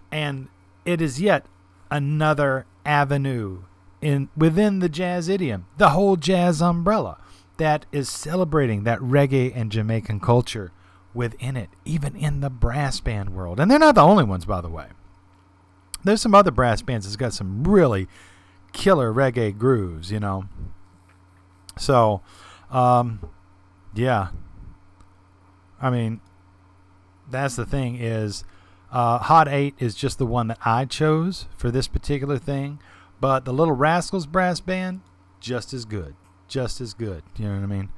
and 0.09 0.47
it 0.85 1.01
is 1.01 1.19
yet 1.19 1.45
another 1.91 2.65
avenue 2.85 3.63
in 4.01 4.29
within 4.37 4.79
the 4.79 4.87
jazz 4.87 5.27
idiom, 5.27 5.65
the 5.75 5.89
whole 5.89 6.15
jazz 6.15 6.61
umbrella 6.61 7.17
that 7.57 7.85
is 7.91 8.07
celebrating 8.07 8.85
that 8.85 8.99
reggae 8.99 9.51
and 9.53 9.69
Jamaican 9.69 10.21
culture 10.21 10.71
within 11.13 11.57
it, 11.57 11.71
even 11.83 12.15
in 12.15 12.39
the 12.39 12.49
brass 12.49 13.01
band 13.01 13.31
world. 13.35 13.59
And 13.59 13.69
they're 13.69 13.79
not 13.79 13.95
the 13.95 14.01
only 14.01 14.23
ones, 14.23 14.45
by 14.45 14.61
the 14.61 14.69
way. 14.69 14.85
There's 16.03 16.21
some 16.21 16.35
other 16.35 16.51
brass 16.51 16.81
bands 16.81 17.05
that's 17.05 17.15
got 17.15 17.33
some 17.33 17.63
really 17.63 18.07
killer 18.71 19.13
reggae 19.13 19.57
grooves, 19.57 20.11
you 20.11 20.19
know. 20.19 20.45
So, 21.77 22.21
um, 22.71 23.29
yeah. 23.93 24.29
I 25.81 25.89
mean, 25.89 26.21
that's 27.29 27.55
the 27.55 27.65
thing 27.65 27.95
is, 27.95 28.43
uh, 28.91 29.19
Hot 29.19 29.47
8 29.47 29.75
is 29.79 29.95
just 29.95 30.17
the 30.17 30.25
one 30.25 30.47
that 30.47 30.57
I 30.65 30.85
chose 30.85 31.45
for 31.57 31.71
this 31.71 31.87
particular 31.87 32.37
thing. 32.37 32.79
But 33.21 33.45
the 33.45 33.53
Little 33.53 33.75
Rascals 33.75 34.25
Brass 34.25 34.59
Band, 34.59 35.01
just 35.39 35.73
as 35.73 35.85
good. 35.85 36.15
Just 36.47 36.81
as 36.81 36.93
good. 36.93 37.23
You 37.37 37.47
know 37.47 37.55
what 37.55 37.63
I 37.63 37.67
mean? 37.67 37.89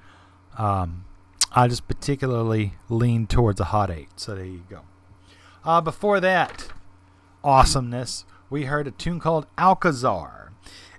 Um, 0.57 1.06
I 1.53 1.68
just 1.68 1.88
particularly 1.88 2.73
lean 2.90 3.28
towards 3.28 3.60
a 3.60 3.65
Hot 3.65 3.90
8. 3.90 4.07
So 4.15 4.36
there 4.36 4.45
you 4.45 4.64
go. 4.69 4.82
Uh, 5.64 5.82
before 5.82 6.19
that, 6.19 6.69
awesomeness, 7.43 8.26
we 8.49 8.65
heard 8.65 8.88
a 8.88 8.91
tune 8.91 9.19
called 9.19 9.47
Alcazar. 9.57 10.51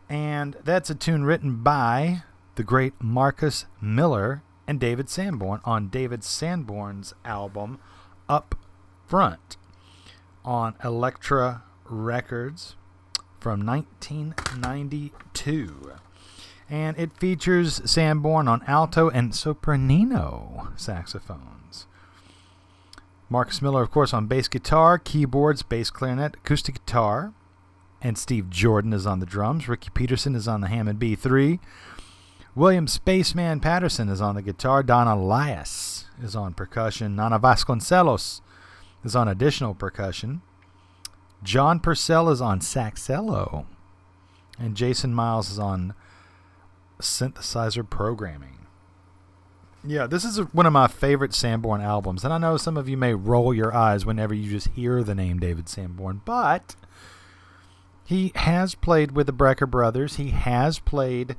And 0.08 0.56
that's 0.64 0.90
a 0.90 0.94
tune 0.94 1.24
written 1.24 1.62
by 1.62 2.22
the 2.56 2.64
great 2.64 2.94
Marcus 3.00 3.66
Miller 3.80 4.42
and 4.66 4.78
David 4.78 5.08
Sanborn 5.08 5.60
on 5.64 5.88
David 5.88 6.22
Sanborn's 6.22 7.14
album 7.24 7.78
Up 8.28 8.54
Front 9.06 9.56
on 10.44 10.74
Elektra 10.84 11.62
Records 11.84 12.76
from 13.40 13.66
1992. 13.66 15.92
And 16.70 16.96
it 16.98 17.18
features 17.18 17.82
Sanborn 17.90 18.46
on 18.48 18.62
alto 18.66 19.10
and 19.10 19.32
sopranino 19.32 20.78
saxophones. 20.78 21.61
Marcus 23.32 23.62
Miller, 23.62 23.82
of 23.82 23.90
course, 23.90 24.12
on 24.12 24.26
bass 24.26 24.46
guitar, 24.46 24.98
keyboards, 24.98 25.62
bass 25.62 25.88
clarinet, 25.88 26.36
acoustic 26.36 26.84
guitar. 26.84 27.32
And 28.02 28.18
Steve 28.18 28.50
Jordan 28.50 28.92
is 28.92 29.06
on 29.06 29.20
the 29.20 29.26
drums. 29.26 29.68
Ricky 29.68 29.88
Peterson 29.94 30.34
is 30.34 30.46
on 30.46 30.60
the 30.60 30.68
Hammond 30.68 31.00
B3. 31.00 31.58
William 32.54 32.86
Spaceman 32.86 33.60
Patterson 33.60 34.10
is 34.10 34.20
on 34.20 34.34
the 34.34 34.42
guitar. 34.42 34.82
Don 34.82 35.08
Alias 35.08 36.06
is 36.22 36.36
on 36.36 36.52
percussion. 36.52 37.16
Nana 37.16 37.40
Vasconcelos 37.40 38.42
is 39.02 39.16
on 39.16 39.28
additional 39.28 39.74
percussion. 39.74 40.42
John 41.42 41.80
Purcell 41.80 42.28
is 42.28 42.42
on 42.42 42.60
saxello. 42.60 43.64
And 44.58 44.76
Jason 44.76 45.14
Miles 45.14 45.50
is 45.50 45.58
on 45.58 45.94
synthesizer 47.00 47.88
programming. 47.88 48.51
Yeah, 49.84 50.06
this 50.06 50.24
is 50.24 50.38
one 50.52 50.66
of 50.66 50.72
my 50.72 50.86
favorite 50.86 51.34
Sanborn 51.34 51.80
albums. 51.80 52.24
And 52.24 52.32
I 52.32 52.38
know 52.38 52.56
some 52.56 52.76
of 52.76 52.88
you 52.88 52.96
may 52.96 53.14
roll 53.14 53.52
your 53.52 53.74
eyes 53.74 54.06
whenever 54.06 54.32
you 54.32 54.50
just 54.50 54.68
hear 54.68 55.02
the 55.02 55.14
name 55.14 55.40
David 55.40 55.68
Sanborn, 55.68 56.22
but 56.24 56.76
he 58.04 58.32
has 58.36 58.74
played 58.74 59.12
with 59.12 59.26
the 59.26 59.32
Brecker 59.32 59.68
Brothers. 59.68 60.16
He 60.16 60.30
has 60.30 60.78
played 60.78 61.36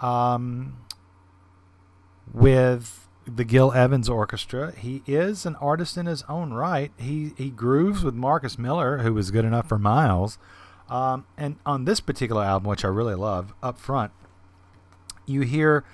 um, 0.00 0.78
with 2.32 3.08
the 3.26 3.44
Gil 3.44 3.72
Evans 3.72 4.08
Orchestra. 4.08 4.72
He 4.72 5.02
is 5.06 5.44
an 5.44 5.56
artist 5.56 5.96
in 5.96 6.06
his 6.06 6.22
own 6.28 6.52
right. 6.52 6.92
He 6.96 7.32
he 7.36 7.50
grooves 7.50 8.04
with 8.04 8.14
Marcus 8.14 8.58
Miller, 8.58 8.98
who 8.98 9.14
was 9.14 9.30
good 9.30 9.44
enough 9.44 9.68
for 9.68 9.78
Miles. 9.78 10.38
Um, 10.88 11.24
and 11.36 11.56
on 11.64 11.84
this 11.84 12.00
particular 12.00 12.42
album, 12.42 12.68
which 12.68 12.84
I 12.84 12.88
really 12.88 13.14
love, 13.14 13.54
up 13.62 13.78
front, 13.78 14.10
you 15.24 15.42
hear 15.42 15.84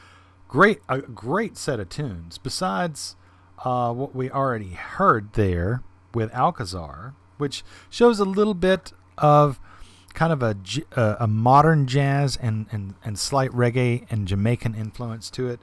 great 0.48 0.80
a 0.88 1.00
great 1.00 1.56
set 1.56 1.80
of 1.80 1.88
tunes. 1.88 2.38
Besides 2.38 3.16
uh, 3.64 3.92
what 3.92 4.14
we 4.14 4.30
already 4.30 4.70
heard 4.70 5.32
there 5.34 5.82
with 6.14 6.32
Alcazar, 6.34 7.14
which 7.38 7.64
shows 7.90 8.20
a 8.20 8.24
little 8.24 8.54
bit 8.54 8.92
of 9.18 9.60
kind 10.14 10.32
of 10.32 10.42
a, 10.42 10.56
uh, 10.96 11.16
a 11.20 11.26
modern 11.26 11.86
jazz 11.86 12.36
and, 12.36 12.66
and, 12.72 12.94
and 13.04 13.18
slight 13.18 13.50
reggae 13.50 14.06
and 14.10 14.26
Jamaican 14.26 14.74
influence 14.74 15.30
to 15.30 15.48
it. 15.48 15.60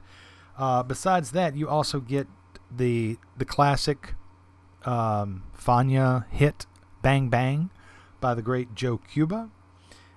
Uh, 0.56 0.82
besides 0.82 1.32
that, 1.32 1.56
you 1.56 1.68
also 1.68 2.00
get 2.00 2.28
the 2.74 3.16
the 3.36 3.44
classic 3.44 4.14
um, 4.84 5.42
Fania 5.56 6.26
hit 6.30 6.66
"Bang 7.02 7.28
Bang" 7.28 7.70
by 8.20 8.34
the 8.34 8.42
great 8.42 8.74
Joe 8.74 8.98
Cuba, 8.98 9.50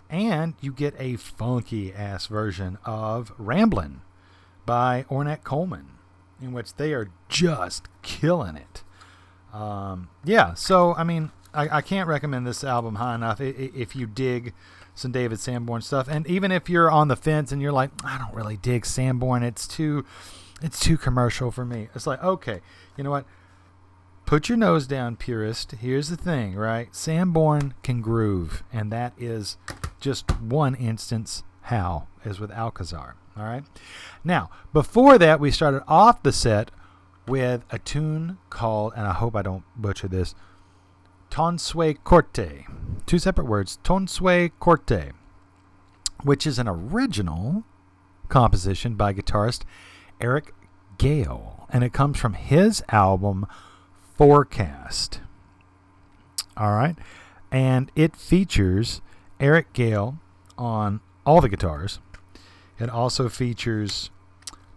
and 0.10 0.54
you 0.62 0.72
get 0.72 0.94
a 1.00 1.16
funky 1.16 1.92
ass 1.92 2.28
version 2.28 2.78
of 2.86 3.34
"Ramblin'" 3.40 4.02
by 4.68 5.06
Ornette 5.10 5.44
Coleman, 5.44 5.88
in 6.40 6.54
which 6.54 6.76
they 6.76 6.94
are 6.94 7.10
just 7.30 7.88
killing 8.04 8.56
it. 8.56 8.84
Um, 9.52 10.10
yeah, 10.24 10.54
so 10.54 10.94
I 10.94 11.04
mean, 11.04 11.32
I, 11.56 11.78
I 11.78 11.82
can't 11.82 12.08
recommend 12.08 12.46
this 12.46 12.64
album 12.64 12.96
high 12.96 13.16
enough 13.16 13.42
if 13.42 13.96
you 13.96 14.06
dig 14.06 14.54
some 14.94 15.12
David 15.12 15.40
Sanborn 15.40 15.82
stuff, 15.82 16.08
and 16.08 16.28
even 16.28 16.52
if 16.52 16.70
you're 16.70 16.92
on 16.92 17.08
the 17.08 17.16
fence 17.16 17.52
and 17.52 17.62
you're 17.62 17.72
like, 17.72 17.90
I 18.04 18.20
don't 18.20 18.36
really 18.36 18.58
dig 18.58 18.86
Sanborn, 18.86 19.42
it's 19.42 19.68
too, 19.68 20.06
it's 20.62 20.80
too 20.80 20.98
commercial 20.98 21.50
for 21.50 21.66
me. 21.66 21.88
It's 21.96 22.06
like, 22.06 22.24
okay, 22.24 22.62
you 22.96 23.04
know 23.04 23.12
what? 23.12 23.26
Put 24.26 24.50
your 24.50 24.58
nose 24.58 24.86
down, 24.88 25.16
purist. 25.16 25.72
Here's 25.80 26.10
the 26.10 26.18
thing, 26.18 26.56
right? 26.56 26.94
Sanborn 26.94 27.74
can 27.82 28.02
groove, 28.02 28.62
and 28.74 28.92
that 28.92 29.14
is 29.18 29.58
just 30.02 30.30
one 30.42 30.76
instance 30.76 31.44
how, 31.62 32.08
as 32.26 32.40
with 32.40 32.52
Alcazar. 32.52 33.16
All 33.38 33.46
right. 33.46 33.64
Now, 34.24 34.50
before 34.74 35.18
that, 35.18 35.40
we 35.40 35.52
started 35.52 35.84
off 35.88 36.24
the 36.24 36.32
set 36.32 36.72
with 37.28 37.64
a 37.70 37.78
tune 37.78 38.38
called, 38.50 38.94
and 38.96 39.06
I 39.06 39.14
hope 39.14 39.36
I 39.36 39.42
don't 39.42 39.64
butcher 39.76 40.08
this, 40.08 40.34
Tonsue 41.30 41.98
Corte. 42.04 42.66
Two 43.06 43.20
separate 43.20 43.46
words, 43.46 43.80
Tonsue 43.84 44.52
Corte, 44.60 45.12
which 46.24 46.48
is 46.48 46.58
an 46.58 46.68
original 46.68 47.64
composition 48.30 48.96
by 48.96 49.14
guitarist 49.14 49.64
Eric 50.20 50.54
Gale, 50.98 51.68
and 51.70 51.84
it 51.84 51.94
comes 51.94 52.18
from 52.18 52.34
his 52.34 52.84
album 52.90 53.46
Forecast. 54.16 55.22
All 56.56 56.74
right. 56.74 56.96
And 57.52 57.92
it 57.96 58.16
features 58.16 59.02
Eric 59.40 59.74
Gale 59.74 60.18
on 60.58 61.02
all 61.26 61.40
the 61.40 61.50
guitars. 61.50 62.00
It 62.80 62.90
also 62.90 63.30
features 63.30 64.10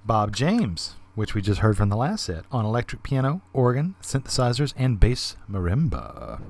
Bob 0.05 0.35
James, 0.35 0.95
which 1.15 1.35
we 1.35 1.43
just 1.43 1.61
heard 1.61 1.77
from 1.77 1.89
the 1.89 1.97
last 1.97 2.25
set, 2.25 2.45
on 2.51 2.65
electric 2.65 3.03
piano, 3.03 3.43
organ, 3.53 3.95
synthesizers, 4.03 4.73
and 4.77 4.99
bass 4.99 5.37
marimba. 5.51 6.41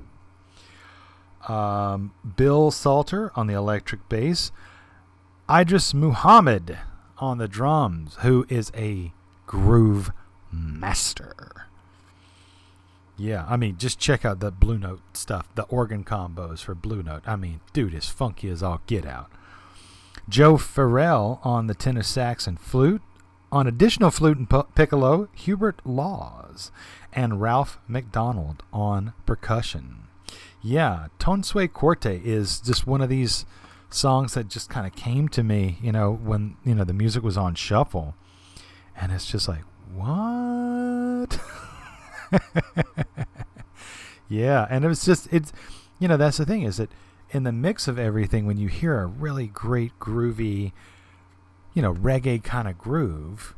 Um, 1.47 2.13
Bill 2.37 2.71
Salter 2.71 3.31
on 3.35 3.47
the 3.47 3.53
electric 3.53 4.07
bass. 4.07 4.51
Idris 5.49 5.93
Muhammad 5.93 6.77
on 7.17 7.37
the 7.37 7.47
drums, 7.47 8.15
who 8.21 8.45
is 8.47 8.71
a 8.75 9.11
groove 9.45 10.11
master. 10.51 11.67
Yeah, 13.17 13.45
I 13.47 13.57
mean, 13.57 13.77
just 13.77 13.99
check 13.99 14.23
out 14.25 14.39
the 14.39 14.49
Blue 14.49 14.79
Note 14.79 15.01
stuff, 15.13 15.47
the 15.55 15.63
organ 15.63 16.03
combos 16.03 16.59
for 16.63 16.73
Blue 16.73 17.03
Note. 17.03 17.23
I 17.27 17.35
mean, 17.35 17.59
dude 17.73 17.93
is 17.93 18.07
funky 18.07 18.49
as 18.49 18.63
all 18.63 18.81
get 18.87 19.05
out. 19.05 19.29
Joe 20.31 20.55
Farrell 20.55 21.41
on 21.43 21.67
the 21.67 21.75
tenor 21.75 22.03
sax 22.03 22.47
and 22.47 22.57
flute. 22.57 23.01
On 23.51 23.67
additional 23.67 24.11
flute 24.11 24.37
and 24.37 24.49
piccolo, 24.75 25.27
Hubert 25.35 25.81
Laws 25.85 26.71
and 27.11 27.41
Ralph 27.41 27.79
MacDonald 27.85 28.63
on 28.71 29.11
percussion. 29.25 30.03
Yeah, 30.61 31.07
Tonsue 31.19 31.67
Corte 31.67 32.05
is 32.05 32.61
just 32.61 32.87
one 32.87 33.01
of 33.01 33.09
these 33.09 33.45
songs 33.89 34.33
that 34.35 34.47
just 34.47 34.69
kind 34.69 34.87
of 34.87 34.95
came 34.95 35.27
to 35.27 35.43
me, 35.43 35.77
you 35.81 35.91
know, 35.91 36.13
when, 36.13 36.55
you 36.63 36.75
know, 36.75 36.85
the 36.85 36.93
music 36.93 37.23
was 37.23 37.35
on 37.35 37.55
shuffle. 37.55 38.15
And 38.95 39.11
it's 39.11 39.29
just 39.29 39.49
like, 39.49 39.63
what? 39.93 41.41
yeah, 44.29 44.65
and 44.69 44.85
it 44.85 44.87
was 44.87 45.03
just 45.03 45.27
it's 45.33 45.51
you 45.99 46.07
know, 46.07 46.15
that's 46.15 46.37
the 46.37 46.45
thing 46.45 46.63
is 46.63 46.77
that 46.77 46.89
in 47.31 47.43
the 47.43 47.51
mix 47.51 47.87
of 47.87 47.97
everything 47.97 48.45
when 48.45 48.57
you 48.57 48.67
hear 48.67 48.99
a 48.99 49.05
really 49.05 49.47
great 49.47 49.97
groovy 49.99 50.71
you 51.73 51.81
know, 51.81 51.93
reggae 51.93 52.43
kind 52.43 52.67
of 52.67 52.77
groove, 52.77 53.55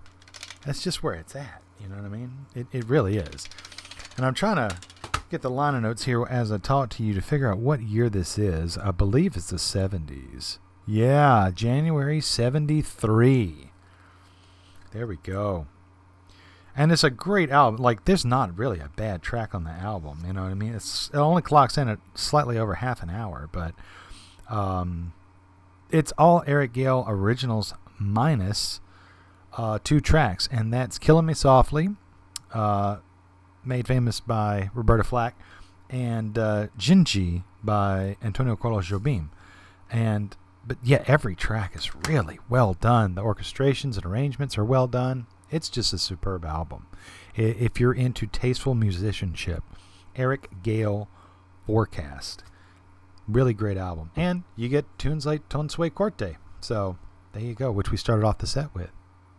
that's 0.66 0.82
just 0.82 1.04
where 1.04 1.14
it's 1.14 1.36
at. 1.36 1.62
You 1.82 1.90
know 1.90 1.96
what 1.96 2.06
I 2.06 2.10
mean? 2.10 2.46
It 2.56 2.68
it 2.72 2.86
really 2.86 3.18
is. 3.18 3.50
And 4.16 4.26
I'm 4.26 4.34
trying 4.34 4.70
to 4.70 4.78
get 5.30 5.42
the 5.42 5.50
liner 5.50 5.82
notes 5.82 6.04
here 6.04 6.26
as 6.26 6.52
I 6.52 6.58
talk 6.58 6.90
to 6.92 7.04
you 7.04 7.14
to 7.14 7.22
figure 7.22 7.52
out 7.52 7.58
what 7.58 7.82
year 7.82 8.10
this 8.10 8.38
is. 8.38 8.78
I 8.78 8.92
believe 8.92 9.36
it's 9.36 9.50
the 9.50 9.58
70s. 9.58 10.60
Yeah, 10.86 11.50
January 11.54 12.22
73. 12.22 13.72
There 14.92 15.08
we 15.08 15.16
go. 15.16 15.66
And 16.76 16.92
it's 16.92 17.04
a 17.04 17.10
great 17.10 17.52
album. 17.52 17.82
Like, 17.82 18.06
there's 18.06 18.26
not 18.26 18.58
really 18.58 18.80
a 18.80 18.90
bad 18.96 19.22
track 19.22 19.54
on 19.54 19.64
the 19.64 19.72
album. 19.72 20.24
You 20.26 20.34
know 20.34 20.44
what 20.44 20.52
I 20.52 20.56
mean? 20.56 20.74
It's 20.74 21.10
it 21.14 21.18
only 21.18 21.42
clocks 21.42 21.78
in 21.78 21.88
at 21.88 22.00
slightly 22.16 22.58
over 22.58 22.76
half 22.76 23.04
an 23.04 23.12
hour, 23.12 23.48
but 23.52 23.76
um, 24.50 25.14
it's 25.92 26.12
all 26.18 26.44
Eric 26.48 26.74
Gale 26.74 27.06
originals 27.08 27.76
minus 28.00 28.80
uh, 29.56 29.80
two 29.84 30.00
tracks, 30.00 30.50
and 30.52 30.74
that's 30.74 30.98
"Killing 30.98 31.28
Me 31.28 31.34
Softly," 31.36 31.90
uh, 32.54 32.98
made 33.64 33.88
famous 33.88 34.20
by 34.20 34.72
Roberta 34.74 35.04
Flack, 35.04 35.38
and 35.90 36.38
uh, 36.38 36.68
"Dindi" 36.78 37.44
by 37.64 38.18
Antonio 38.24 38.56
Carlos 38.56 38.88
Jobim. 38.88 39.30
And 39.92 40.36
but 40.66 40.78
yet 40.82 41.08
every 41.08 41.36
track 41.36 41.76
is 41.76 41.92
really 42.08 42.40
well 42.50 42.74
done. 42.74 43.16
The 43.16 43.22
orchestrations 43.22 43.96
and 43.96 44.06
arrangements 44.06 44.58
are 44.58 44.66
well 44.66 44.88
done. 44.88 45.28
It's 45.54 45.70
just 45.70 45.94
a 45.94 45.98
superb 45.98 46.44
album. 46.44 46.88
If 47.36 47.80
you're 47.80 47.94
into 47.94 48.26
tasteful 48.26 48.74
musicianship, 48.74 49.64
Eric 50.16 50.50
Gale 50.64 51.08
Forecast. 51.66 52.44
Really 53.28 53.54
great 53.54 53.78
album. 53.78 54.12
And 54.16 54.44
you 54.56 54.68
get 54.68 54.86
tunes 54.98 55.26
like 55.26 55.48
Tonsue 55.50 55.94
Corte. 55.94 56.38
So 56.60 56.98
there 57.34 57.44
you 57.44 57.54
go, 57.54 57.72
which 57.72 57.92
we 57.92 57.98
started 57.98 58.26
off 58.26 58.40
the 58.40 58.48
set 58.48 58.74
with. 58.74 58.90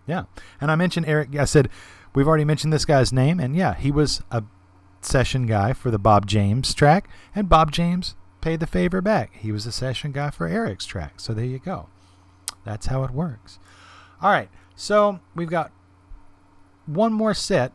Yeah. 0.06 0.24
And 0.60 0.70
I 0.70 0.74
mentioned 0.74 1.06
Eric, 1.06 1.36
I 1.36 1.44
said, 1.44 1.68
we've 2.14 2.28
already 2.28 2.44
mentioned 2.44 2.72
this 2.72 2.84
guy's 2.84 3.12
name. 3.12 3.40
And 3.40 3.56
yeah, 3.56 3.74
he 3.74 3.90
was 3.90 4.22
a 4.30 4.44
session 5.00 5.46
guy 5.46 5.72
for 5.72 5.90
the 5.90 5.98
Bob 5.98 6.26
James 6.26 6.74
track. 6.74 7.08
And 7.34 7.48
Bob 7.48 7.72
James 7.72 8.14
paid 8.40 8.60
the 8.60 8.66
favor 8.66 9.00
back. 9.00 9.32
He 9.34 9.52
was 9.52 9.66
a 9.66 9.72
session 9.72 10.12
guy 10.12 10.30
for 10.30 10.46
Eric's 10.46 10.86
track. 10.86 11.14
So 11.18 11.34
there 11.34 11.44
you 11.44 11.58
go. 11.58 11.88
That's 12.64 12.86
how 12.86 13.04
it 13.04 13.10
works. 13.10 13.58
All 14.22 14.30
right. 14.30 14.48
So 14.76 15.20
we've 15.34 15.50
got 15.50 15.72
one 16.86 17.12
more 17.12 17.34
set 17.34 17.72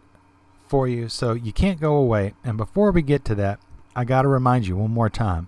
for 0.68 0.88
you. 0.88 1.10
So 1.10 1.34
you 1.34 1.52
can't 1.52 1.80
go 1.80 1.96
away. 1.96 2.34
And 2.44 2.58
before 2.58 2.92
we 2.92 3.02
get 3.02 3.26
to 3.26 3.36
that, 3.36 3.60
I 3.96 4.06
got 4.06 4.22
to 4.22 4.28
remind 4.28 4.68
you 4.68 4.78
one 4.78 4.92
more 4.92 5.10
time 5.10 5.48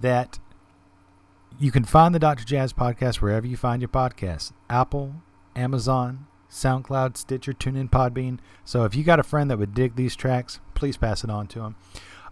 that 0.00 0.38
you 1.58 1.70
can 1.70 1.84
find 1.84 2.14
the 2.14 2.18
Dr. 2.18 2.44
Jazz 2.44 2.72
podcast 2.72 3.16
wherever 3.16 3.46
you 3.46 3.56
find 3.56 3.82
your 3.82 3.88
podcasts 3.88 4.52
Apple, 4.68 5.14
Amazon, 5.56 6.26
SoundCloud, 6.50 7.16
Stitcher, 7.16 7.52
TuneIn, 7.52 7.90
Podbean. 7.90 8.38
So 8.64 8.84
if 8.84 8.94
you 8.94 9.04
got 9.04 9.20
a 9.20 9.24
friend 9.24 9.50
that 9.50 9.58
would 9.58 9.74
dig 9.74 9.96
these 9.96 10.16
tracks, 10.16 10.60
please 10.74 10.96
pass 10.96 11.24
it 11.24 11.30
on 11.30 11.46
to 11.48 11.60
them. 11.60 11.76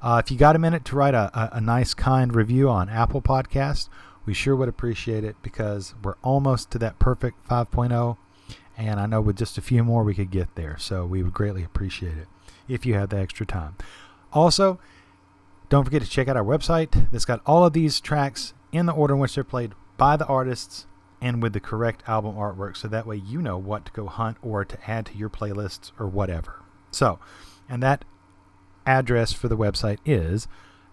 Uh, 0.03 0.21
if 0.25 0.31
you 0.31 0.37
got 0.37 0.57
a 0.57 0.59
minute 0.59 0.85
to 0.87 0.97
write 0.97 1.15
a, 1.15 1.31
a, 1.39 1.57
a 1.57 1.61
nice, 1.61 1.95
kind 1.95 2.35
review 2.35 2.69
on 2.69 2.89
Apple 2.89 3.23
Podcasts, 3.23 3.89
we 4.25 4.35
sure 4.35 4.55
would 4.57 4.69
appreciate 4.69 5.25
it 5.25 5.37
because 5.43 5.95
we're 6.03 6.17
almost 6.23 6.71
to 6.73 6.79
that 6.79 6.99
perfect 6.99 7.47
5.0. 7.49 8.17
And 8.77 9.01
I 9.01 9.07
know 9.07 9.21
with 9.21 9.37
just 9.37 9.59
a 9.59 9.63
few 9.63 9.83
more, 9.83 10.05
we 10.05 10.15
could 10.15 10.31
get 10.31 10.55
there. 10.55 10.77
So 10.79 11.07
we 11.07 11.23
would 11.23 11.33
greatly 11.33 11.65
appreciate 11.65 12.19
it 12.19 12.29
if 12.69 12.85
you 12.85 12.95
have 12.95 13.09
the 13.09 13.19
extra 13.19 13.47
time. 13.47 13.77
Also, 14.33 14.79
don't 15.69 15.85
forget 15.85 16.03
to 16.03 16.09
check 16.09 16.29
out 16.29 16.37
our 16.37 16.45
website 16.45 17.11
that's 17.11 17.25
got 17.25 17.41
all 17.47 17.65
of 17.65 17.73
these 17.73 18.01
tracks 18.01 18.55
in 18.73 18.87
the 18.87 18.93
order 18.93 19.15
in 19.15 19.21
which 19.21 19.35
they're 19.35 19.45
played 19.45 19.73
by 19.97 20.17
the 20.17 20.27
artists 20.27 20.87
and 21.21 21.43
with 21.43 21.53
the 21.55 21.61
correct 21.61 22.03
album 22.07 22.37
artwork 22.37 22.77
so 22.77 22.87
that 22.89 23.07
way 23.07 23.17
you 23.17 23.41
know 23.41 23.57
what 23.57 23.87
to 23.87 23.93
go 23.93 24.07
hunt 24.07 24.37
or 24.43 24.63
to 24.65 24.91
add 24.91 25.07
to 25.07 25.17
your 25.17 25.31
playlists 25.31 25.93
or 25.99 26.07
whatever. 26.07 26.63
So, 26.91 27.19
and 27.69 27.83
that 27.83 28.05
address 28.85 29.33
for 29.33 29.49
the 29.49 29.57
website 29.57 29.99
is 30.05 30.47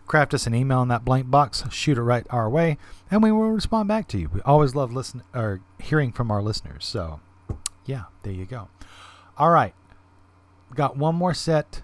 craft 0.07 0.33
us 0.33 0.47
an 0.47 0.55
email 0.55 0.81
in 0.81 0.89
that 0.89 1.05
blank 1.05 1.31
box, 1.31 1.63
shoot 1.71 1.99
it 1.99 2.03
right 2.03 2.27
our 2.31 2.49
way, 2.49 2.79
and 3.11 3.23
we 3.23 3.31
will 3.31 3.51
respond 3.51 3.89
back 3.89 4.09
to 4.09 4.19
you. 4.19 4.31
We 4.33 4.41
always 4.41 4.75
love 4.75 4.91
listen 4.91 5.23
or 5.35 5.61
hearing 5.79 6.13
from 6.13 6.31
our 6.31 6.41
listeners. 6.41 6.87
So, 6.87 7.21
yeah, 7.85 8.05
there 8.23 8.33
you 8.33 8.47
go. 8.47 8.69
All 9.37 9.51
right. 9.51 9.75
Got 10.75 10.97
one 10.97 11.15
more 11.15 11.35
set. 11.35 11.83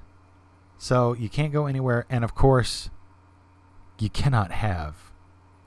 So 0.79 1.13
you 1.13 1.29
can't 1.29 1.53
go 1.53 1.67
anywhere. 1.67 2.07
And 2.09 2.25
of 2.25 2.35
course, 2.35 2.89
you 3.99 4.09
cannot 4.09 4.53
have 4.53 5.13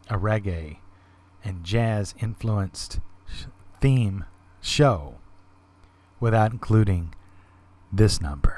a 0.10 0.18
reggae 0.18 0.78
and 1.44 1.64
jazz 1.64 2.16
influenced 2.20 3.02
theme 3.80 4.26
show 4.62 5.20
without 6.20 6.52
including 6.52 7.14
this 7.92 8.22
number. 8.22 8.58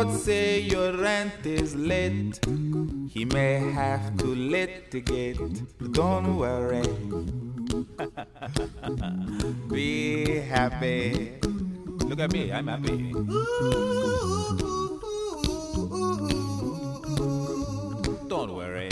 landlord 0.00 0.24
say 0.24 0.60
your 0.60 0.96
rent 0.96 1.44
is 1.44 1.76
late. 1.76 2.40
He 3.08 3.24
may 3.24 3.58
have 3.72 4.16
to 4.18 4.26
litigate. 4.26 5.38
Don't 5.92 6.36
worry. 6.36 6.82
Be 9.68 10.40
happy. 10.40 11.32
Look 12.08 12.20
at 12.20 12.32
me, 12.32 12.52
I'm 12.52 12.68
happy. 12.68 13.12
Don't 18.28 18.54
worry. 18.54 18.90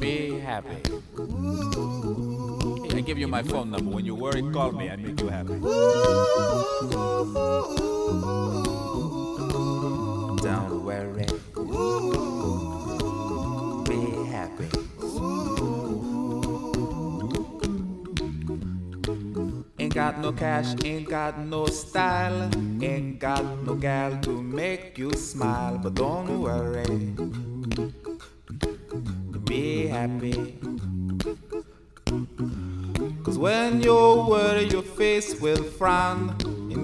Be 0.00 0.38
happy. 0.40 0.82
I 2.94 3.00
give 3.00 3.18
you 3.18 3.28
my 3.28 3.42
phone 3.42 3.70
number. 3.70 3.90
When 3.90 4.04
you 4.04 4.14
worry, 4.14 4.42
call 4.52 4.72
me. 4.72 4.88
I 4.90 4.96
make 4.96 5.20
you 5.20 5.28
happy. 5.28 5.54
Don't 10.46 10.84
worry. 10.84 11.26
Be 13.84 13.98
happy. 14.30 14.68
Ain't 19.80 19.94
got 19.94 20.20
no 20.20 20.30
cash, 20.32 20.74
ain't 20.84 21.08
got 21.08 21.40
no 21.40 21.66
style, 21.66 22.48
ain't 22.80 23.18
got 23.18 23.44
no 23.64 23.74
gal 23.74 24.16
to 24.22 24.40
make 24.40 24.96
you 24.96 25.10
smile, 25.12 25.78
but 25.78 25.94
don't 25.94 26.40
worry. 26.40 27.45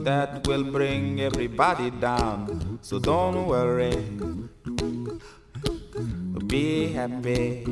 That 0.05 0.47
will 0.47 0.65
bring 0.65 1.20
everybody 1.20 1.91
down. 1.91 2.79
So 2.83 2.99
don't 2.99 3.47
worry. 3.47 3.97
Be 6.47 6.93
happy. 6.93 7.65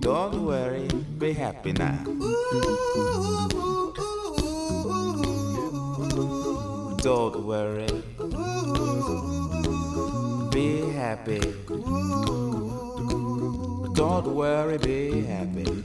Don't 0.00 0.46
worry. 0.46 0.88
Be 1.18 1.32
happy 1.32 1.72
now. 1.72 1.98
Don't 7.02 7.44
worry. 7.44 8.02
Be 10.50 10.90
happy. 10.92 11.40
Don't 13.94 14.34
worry, 14.34 14.78
be 14.78 15.22
happy. 15.22 15.84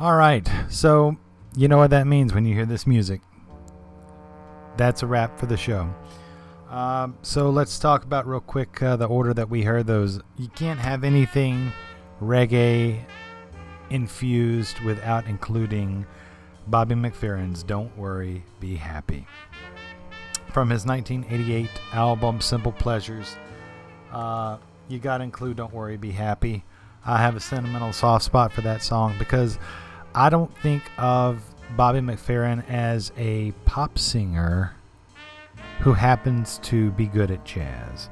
All 0.00 0.16
right. 0.16 0.50
So, 0.70 1.18
you 1.54 1.68
know 1.68 1.76
what 1.76 1.90
that 1.90 2.06
means 2.06 2.32
when 2.32 2.46
you 2.46 2.54
hear 2.54 2.64
this 2.64 2.86
music. 2.86 3.20
That's 4.78 5.02
a 5.02 5.06
wrap 5.06 5.38
for 5.38 5.44
the 5.44 5.58
show. 5.58 5.94
Um, 6.70 7.18
so 7.20 7.50
let's 7.50 7.78
talk 7.78 8.04
about 8.04 8.26
real 8.26 8.40
quick 8.40 8.82
uh, 8.82 8.96
the 8.96 9.04
order 9.04 9.34
that 9.34 9.50
we 9.50 9.60
heard 9.60 9.86
those. 9.86 10.18
You 10.38 10.48
can't 10.48 10.80
have 10.80 11.04
anything 11.04 11.70
reggae 12.18 12.98
infused 13.90 14.80
without 14.80 15.26
including 15.26 16.06
Bobby 16.66 16.94
McFerrin's 16.94 17.62
Don't 17.62 17.94
Worry, 17.98 18.42
Be 18.58 18.76
Happy. 18.76 19.26
From 20.50 20.70
his 20.70 20.86
1988 20.86 21.68
album 21.92 22.40
Simple 22.40 22.72
Pleasures, 22.72 23.36
uh, 24.12 24.56
you 24.88 24.98
got 24.98 25.18
to 25.18 25.24
include 25.24 25.58
Don't 25.58 25.74
Worry, 25.74 25.98
Be 25.98 26.12
Happy. 26.12 26.64
I 27.04 27.18
have 27.18 27.36
a 27.36 27.40
sentimental 27.40 27.92
soft 27.92 28.24
spot 28.24 28.50
for 28.50 28.62
that 28.62 28.82
song 28.82 29.16
because 29.18 29.58
I 30.14 30.28
don't 30.28 30.56
think 30.58 30.82
of 30.98 31.42
Bobby 31.76 32.00
McFerrin 32.00 32.68
as 32.68 33.12
a 33.16 33.52
pop 33.64 33.98
singer 33.98 34.74
who 35.80 35.92
happens 35.92 36.58
to 36.64 36.90
be 36.92 37.06
good 37.06 37.30
at 37.30 37.44
jazz. 37.44 38.08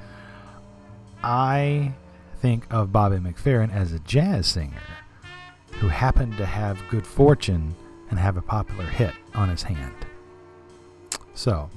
I 1.22 1.92
think 2.40 2.66
of 2.70 2.92
Bobby 2.92 3.16
McFerrin 3.16 3.74
as 3.74 3.92
a 3.92 3.98
jazz 4.00 4.46
singer 4.46 4.82
who 5.72 5.88
happened 5.88 6.36
to 6.36 6.46
have 6.46 6.80
good 6.88 7.06
fortune 7.06 7.74
and 8.10 8.18
have 8.18 8.36
a 8.36 8.42
popular 8.42 8.84
hit 8.84 9.14
on 9.34 9.48
his 9.48 9.62
hand. 9.62 9.94
So, 11.34 11.68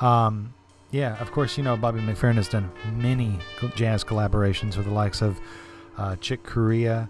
um, 0.00 0.54
yeah, 0.90 1.20
of 1.20 1.32
course, 1.32 1.56
you 1.58 1.64
know, 1.64 1.76
Bobby 1.76 2.00
McFerrin 2.00 2.36
has 2.36 2.48
done 2.48 2.70
many 2.96 3.38
jazz 3.76 4.04
collaborations 4.04 4.76
with 4.76 4.86
the 4.86 4.92
likes 4.92 5.20
of 5.20 5.38
uh, 5.98 6.16
Chick 6.16 6.42
Corea, 6.42 7.08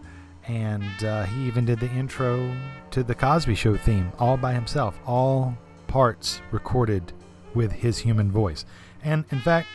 and 0.49 1.05
uh, 1.05 1.25
he 1.25 1.47
even 1.47 1.65
did 1.65 1.79
the 1.79 1.91
intro 1.91 2.57
to 2.91 3.03
the 3.03 3.15
Cosby 3.15 3.55
Show 3.55 3.77
theme 3.77 4.11
all 4.19 4.37
by 4.37 4.55
himself, 4.55 4.99
all 5.07 5.57
parts 5.87 6.41
recorded 6.51 7.13
with 7.55 7.71
his 7.71 7.99
human 7.99 8.33
voice. 8.33 8.65
And 9.05 9.25
in 9.31 9.41
fact, 9.41 9.69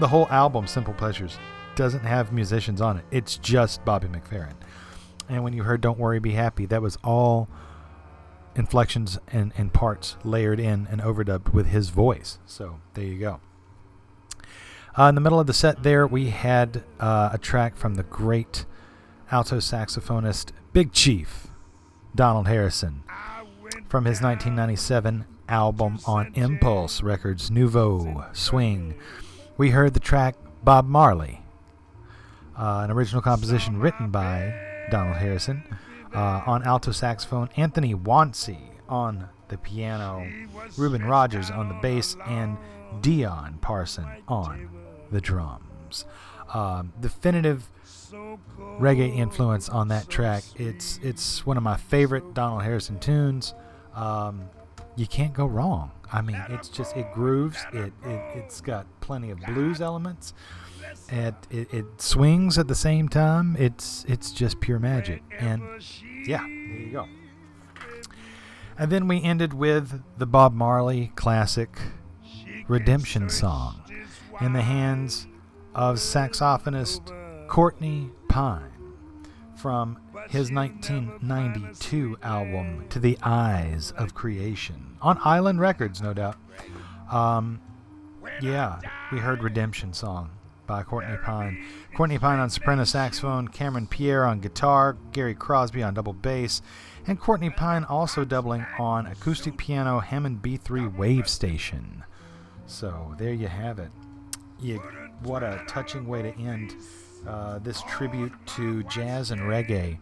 the 0.00 0.08
whole 0.08 0.28
album, 0.28 0.66
Simple 0.66 0.94
Pleasures, 0.94 1.38
doesn't 1.76 2.04
have 2.04 2.32
musicians 2.32 2.80
on 2.80 2.96
it. 2.98 3.04
It's 3.10 3.36
just 3.38 3.84
Bobby 3.84 4.08
McFerrin. 4.08 4.54
And 5.28 5.44
when 5.44 5.52
you 5.52 5.62
heard 5.62 5.80
Don't 5.80 5.98
Worry, 5.98 6.18
Be 6.18 6.32
Happy, 6.32 6.66
that 6.66 6.82
was 6.82 6.98
all 7.04 7.48
inflections 8.56 9.18
and, 9.28 9.52
and 9.56 9.72
parts 9.72 10.16
layered 10.24 10.58
in 10.58 10.88
and 10.90 11.00
overdubbed 11.00 11.52
with 11.52 11.66
his 11.66 11.90
voice. 11.90 12.38
So 12.46 12.80
there 12.94 13.04
you 13.04 13.18
go. 13.18 13.40
Uh, 14.98 15.04
in 15.04 15.14
the 15.14 15.20
middle 15.20 15.38
of 15.38 15.46
the 15.46 15.52
set, 15.52 15.84
there 15.84 16.06
we 16.08 16.30
had 16.30 16.82
uh, 16.98 17.30
a 17.32 17.38
track 17.38 17.76
from 17.76 17.94
the 17.94 18.02
great 18.02 18.64
alto 19.30 19.58
saxophonist 19.58 20.52
Big 20.72 20.92
Chief 20.92 21.48
Donald 22.14 22.48
Harrison 22.48 23.02
from 23.88 24.06
his 24.06 24.22
1997 24.22 25.26
album 25.48 25.98
on 26.06 26.32
Impulse 26.34 27.02
Records 27.02 27.50
Nouveau 27.50 28.24
Swing. 28.32 28.94
We 29.56 29.70
heard 29.70 29.94
the 29.94 30.00
track 30.00 30.36
Bob 30.62 30.86
Marley, 30.86 31.42
uh, 32.56 32.82
an 32.84 32.90
original 32.90 33.22
composition 33.22 33.78
written 33.78 34.10
by 34.10 34.54
Donald 34.90 35.16
Harrison. 35.16 35.62
Uh, 36.14 36.42
on 36.46 36.62
alto 36.62 36.90
saxophone, 36.90 37.50
Anthony 37.56 37.94
Wonsey 37.94 38.58
on 38.88 39.28
the 39.48 39.58
piano, 39.58 40.26
Reuben 40.78 41.04
Rogers 41.04 41.50
on 41.50 41.68
the 41.68 41.74
bass, 41.82 42.16
and 42.26 42.56
Dion 43.02 43.58
Parson 43.60 44.06
on 44.26 44.70
the 45.10 45.20
drums. 45.20 46.06
Um, 46.54 46.92
definitive 47.00 47.68
reggae 48.80 49.14
influence 49.16 49.68
on 49.68 49.88
that 49.88 50.08
track. 50.08 50.44
It's 50.56 50.98
it's 51.02 51.44
one 51.46 51.56
of 51.56 51.62
my 51.62 51.76
favorite 51.76 52.34
Donald 52.34 52.62
Harrison 52.62 52.98
tunes. 52.98 53.54
Um, 53.94 54.50
you 54.96 55.06
can't 55.06 55.32
go 55.32 55.46
wrong. 55.46 55.92
I 56.12 56.22
mean, 56.22 56.42
it's 56.48 56.68
just 56.68 56.96
it 56.96 57.12
grooves. 57.12 57.58
It, 57.72 57.92
it 58.04 58.22
it's 58.34 58.60
got 58.60 58.86
plenty 59.00 59.30
of 59.30 59.38
blues 59.40 59.80
elements. 59.80 60.34
It, 61.10 61.34
it 61.50 61.72
it 61.72 61.86
swings 62.00 62.58
at 62.58 62.66
the 62.66 62.74
same 62.74 63.08
time. 63.08 63.56
It's 63.58 64.04
it's 64.08 64.32
just 64.32 64.60
pure 64.60 64.78
magic. 64.78 65.22
And 65.38 65.62
yeah, 66.26 66.40
there 66.40 66.48
you 66.48 66.90
go. 66.92 67.06
And 68.76 68.90
then 68.90 69.08
we 69.08 69.22
ended 69.22 69.54
with 69.54 70.02
the 70.18 70.26
Bob 70.26 70.52
Marley 70.54 71.12
classic 71.14 71.78
Redemption 72.68 73.28
Song 73.28 73.82
in 74.40 74.52
the 74.52 74.62
hands 74.62 75.27
of 75.78 75.94
saxophonist 75.94 77.12
Courtney 77.46 78.10
Pine 78.28 78.72
from 79.54 79.96
his 80.28 80.50
1992 80.50 82.18
album 82.20 82.84
To 82.88 82.98
the 82.98 83.16
Eyes 83.22 83.92
of 83.96 84.12
Creation 84.12 84.96
on 85.00 85.20
Island 85.24 85.60
Records, 85.60 86.02
no 86.02 86.12
doubt. 86.12 86.36
Um, 87.12 87.60
yeah, 88.42 88.80
we 89.12 89.20
heard 89.20 89.44
Redemption 89.44 89.92
Song 89.92 90.30
by 90.66 90.82
Courtney 90.82 91.16
Pine. 91.18 91.64
Courtney 91.94 92.18
Pine 92.18 92.40
on 92.40 92.50
soprano 92.50 92.82
saxophone, 92.82 93.46
Cameron 93.46 93.86
Pierre 93.86 94.26
on 94.26 94.40
guitar, 94.40 94.96
Gary 95.12 95.36
Crosby 95.36 95.84
on 95.84 95.94
double 95.94 96.12
bass, 96.12 96.60
and 97.06 97.20
Courtney 97.20 97.50
Pine 97.50 97.84
also 97.84 98.24
doubling 98.24 98.66
on 98.80 99.06
acoustic 99.06 99.56
piano 99.56 100.00
Hammond 100.00 100.42
B3 100.42 100.96
Wave 100.96 101.28
Station. 101.28 102.02
So 102.66 103.14
there 103.16 103.32
you 103.32 103.46
have 103.46 103.78
it. 103.78 103.92
You, 104.60 104.82
what 105.22 105.42
a 105.42 105.62
touching 105.66 106.06
way 106.06 106.22
to 106.22 106.36
end 106.38 106.74
uh, 107.26 107.58
this 107.58 107.82
tribute 107.82 108.32
to 108.46 108.82
jazz 108.84 109.30
and 109.30 109.40
reggae. 109.42 109.98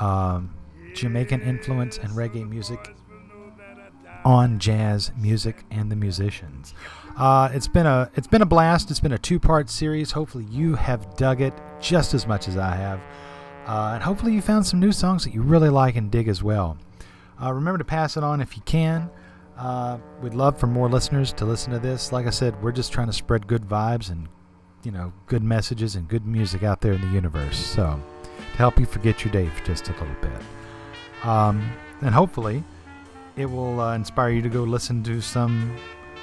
Um, 0.00 0.54
Jamaican 0.94 1.40
influence 1.42 1.98
and 1.98 2.10
reggae 2.10 2.48
music 2.48 2.94
on 4.24 4.58
jazz 4.58 5.12
music 5.16 5.64
and 5.70 5.90
the 5.90 5.96
musicians. 5.96 6.74
Uh, 7.16 7.48
it's 7.52 7.68
been 7.68 7.86
a 7.86 8.10
it's 8.14 8.26
been 8.26 8.42
a 8.42 8.46
blast. 8.46 8.90
It's 8.90 9.00
been 9.00 9.12
a 9.12 9.18
two-part 9.18 9.70
series. 9.70 10.12
Hopefully 10.12 10.46
you 10.50 10.74
have 10.74 11.16
dug 11.16 11.40
it 11.40 11.54
just 11.80 12.14
as 12.14 12.26
much 12.26 12.48
as 12.48 12.56
I 12.56 12.74
have, 12.76 13.00
uh, 13.66 13.92
and 13.94 14.02
hopefully 14.02 14.32
you 14.32 14.42
found 14.42 14.66
some 14.66 14.80
new 14.80 14.92
songs 14.92 15.24
that 15.24 15.34
you 15.34 15.42
really 15.42 15.68
like 15.68 15.96
and 15.96 16.10
dig 16.10 16.28
as 16.28 16.42
well. 16.42 16.78
Uh, 17.42 17.52
remember 17.52 17.78
to 17.78 17.84
pass 17.84 18.16
it 18.16 18.24
on 18.24 18.40
if 18.40 18.56
you 18.56 18.62
can. 18.62 19.10
Uh, 19.60 19.98
we'd 20.22 20.32
love 20.32 20.58
for 20.58 20.66
more 20.66 20.88
listeners 20.88 21.34
to 21.34 21.44
listen 21.44 21.70
to 21.70 21.78
this. 21.78 22.12
Like 22.12 22.26
I 22.26 22.30
said, 22.30 22.60
we're 22.62 22.72
just 22.72 22.92
trying 22.92 23.08
to 23.08 23.12
spread 23.12 23.46
good 23.46 23.62
vibes 23.62 24.10
and 24.10 24.26
you 24.84 24.90
know 24.90 25.12
good 25.26 25.42
messages 25.42 25.96
and 25.96 26.08
good 26.08 26.26
music 26.26 26.62
out 26.62 26.80
there 26.80 26.94
in 26.94 27.00
the 27.02 27.08
universe. 27.08 27.58
So 27.58 28.00
to 28.52 28.56
help 28.56 28.80
you 28.80 28.86
forget 28.86 29.22
your 29.22 29.32
day 29.32 29.48
for 29.48 29.64
just 29.66 29.88
a 29.90 29.92
little 29.92 30.08
bit, 30.22 31.28
um, 31.28 31.70
and 32.00 32.14
hopefully 32.14 32.64
it 33.36 33.44
will 33.44 33.80
uh, 33.80 33.94
inspire 33.94 34.30
you 34.30 34.40
to 34.40 34.48
go 34.48 34.62
listen 34.62 35.02
to 35.02 35.20
some 35.20 35.76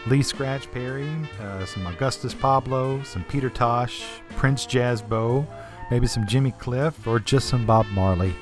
Lee 0.08 0.24
Scratch 0.24 0.72
Perry, 0.72 1.08
uh, 1.40 1.64
some 1.68 1.86
Augustus 1.86 2.34
Pablo, 2.34 3.04
some 3.04 3.24
Peter 3.26 3.52
Tosh, 3.52 4.04
Prince 4.30 4.66
Jazzbo, 4.66 5.46
maybe 5.92 6.08
some 6.08 6.26
Jimmy 6.26 6.52
Cliff, 6.54 7.06
or 7.06 7.20
just 7.20 7.50
some 7.50 7.68
Bob 7.68 7.86
Marley 7.94 8.34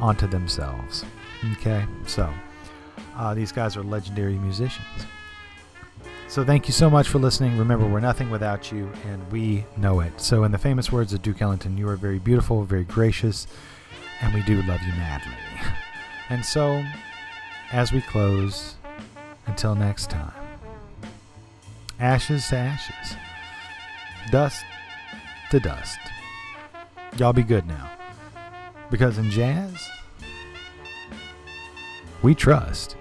onto 0.00 0.26
themselves. 0.26 1.04
Okay, 1.52 1.86
so 2.04 2.28
uh, 3.18 3.34
these 3.34 3.52
guys 3.52 3.76
are 3.76 3.82
legendary 3.82 4.38
musicians. 4.38 4.86
So 6.28 6.44
thank 6.44 6.68
you 6.68 6.72
so 6.72 6.88
much 6.88 7.08
for 7.08 7.18
listening. 7.18 7.58
Remember, 7.58 7.86
we're 7.86 8.00
nothing 8.00 8.30
without 8.30 8.70
you, 8.70 8.90
and 9.06 9.32
we 9.32 9.64
know 9.76 10.00
it. 10.00 10.20
So, 10.20 10.44
in 10.44 10.52
the 10.52 10.58
famous 10.58 10.92
words 10.92 11.12
of 11.14 11.22
Duke 11.22 11.40
Ellington, 11.40 11.78
you 11.78 11.88
are 11.88 11.96
very 11.96 12.18
beautiful, 12.18 12.64
very 12.64 12.84
gracious, 12.84 13.46
and 14.20 14.34
we 14.34 14.42
do 14.42 14.62
love 14.62 14.80
you 14.82 14.92
madly. 14.92 15.32
And 16.30 16.44
so, 16.44 16.84
as 17.72 17.90
we 17.90 18.02
close, 18.02 18.74
until 19.46 19.74
next 19.74 20.10
time, 20.10 20.34
ashes 21.98 22.48
to 22.48 22.56
ashes, 22.58 23.16
dust 24.30 24.62
to 25.50 25.58
dust. 25.58 25.98
Y'all 27.16 27.32
be 27.32 27.42
good 27.42 27.66
now. 27.66 27.90
Because 28.90 29.16
in 29.16 29.30
jazz, 29.30 29.88
we 32.20 32.34
trust. 32.34 32.97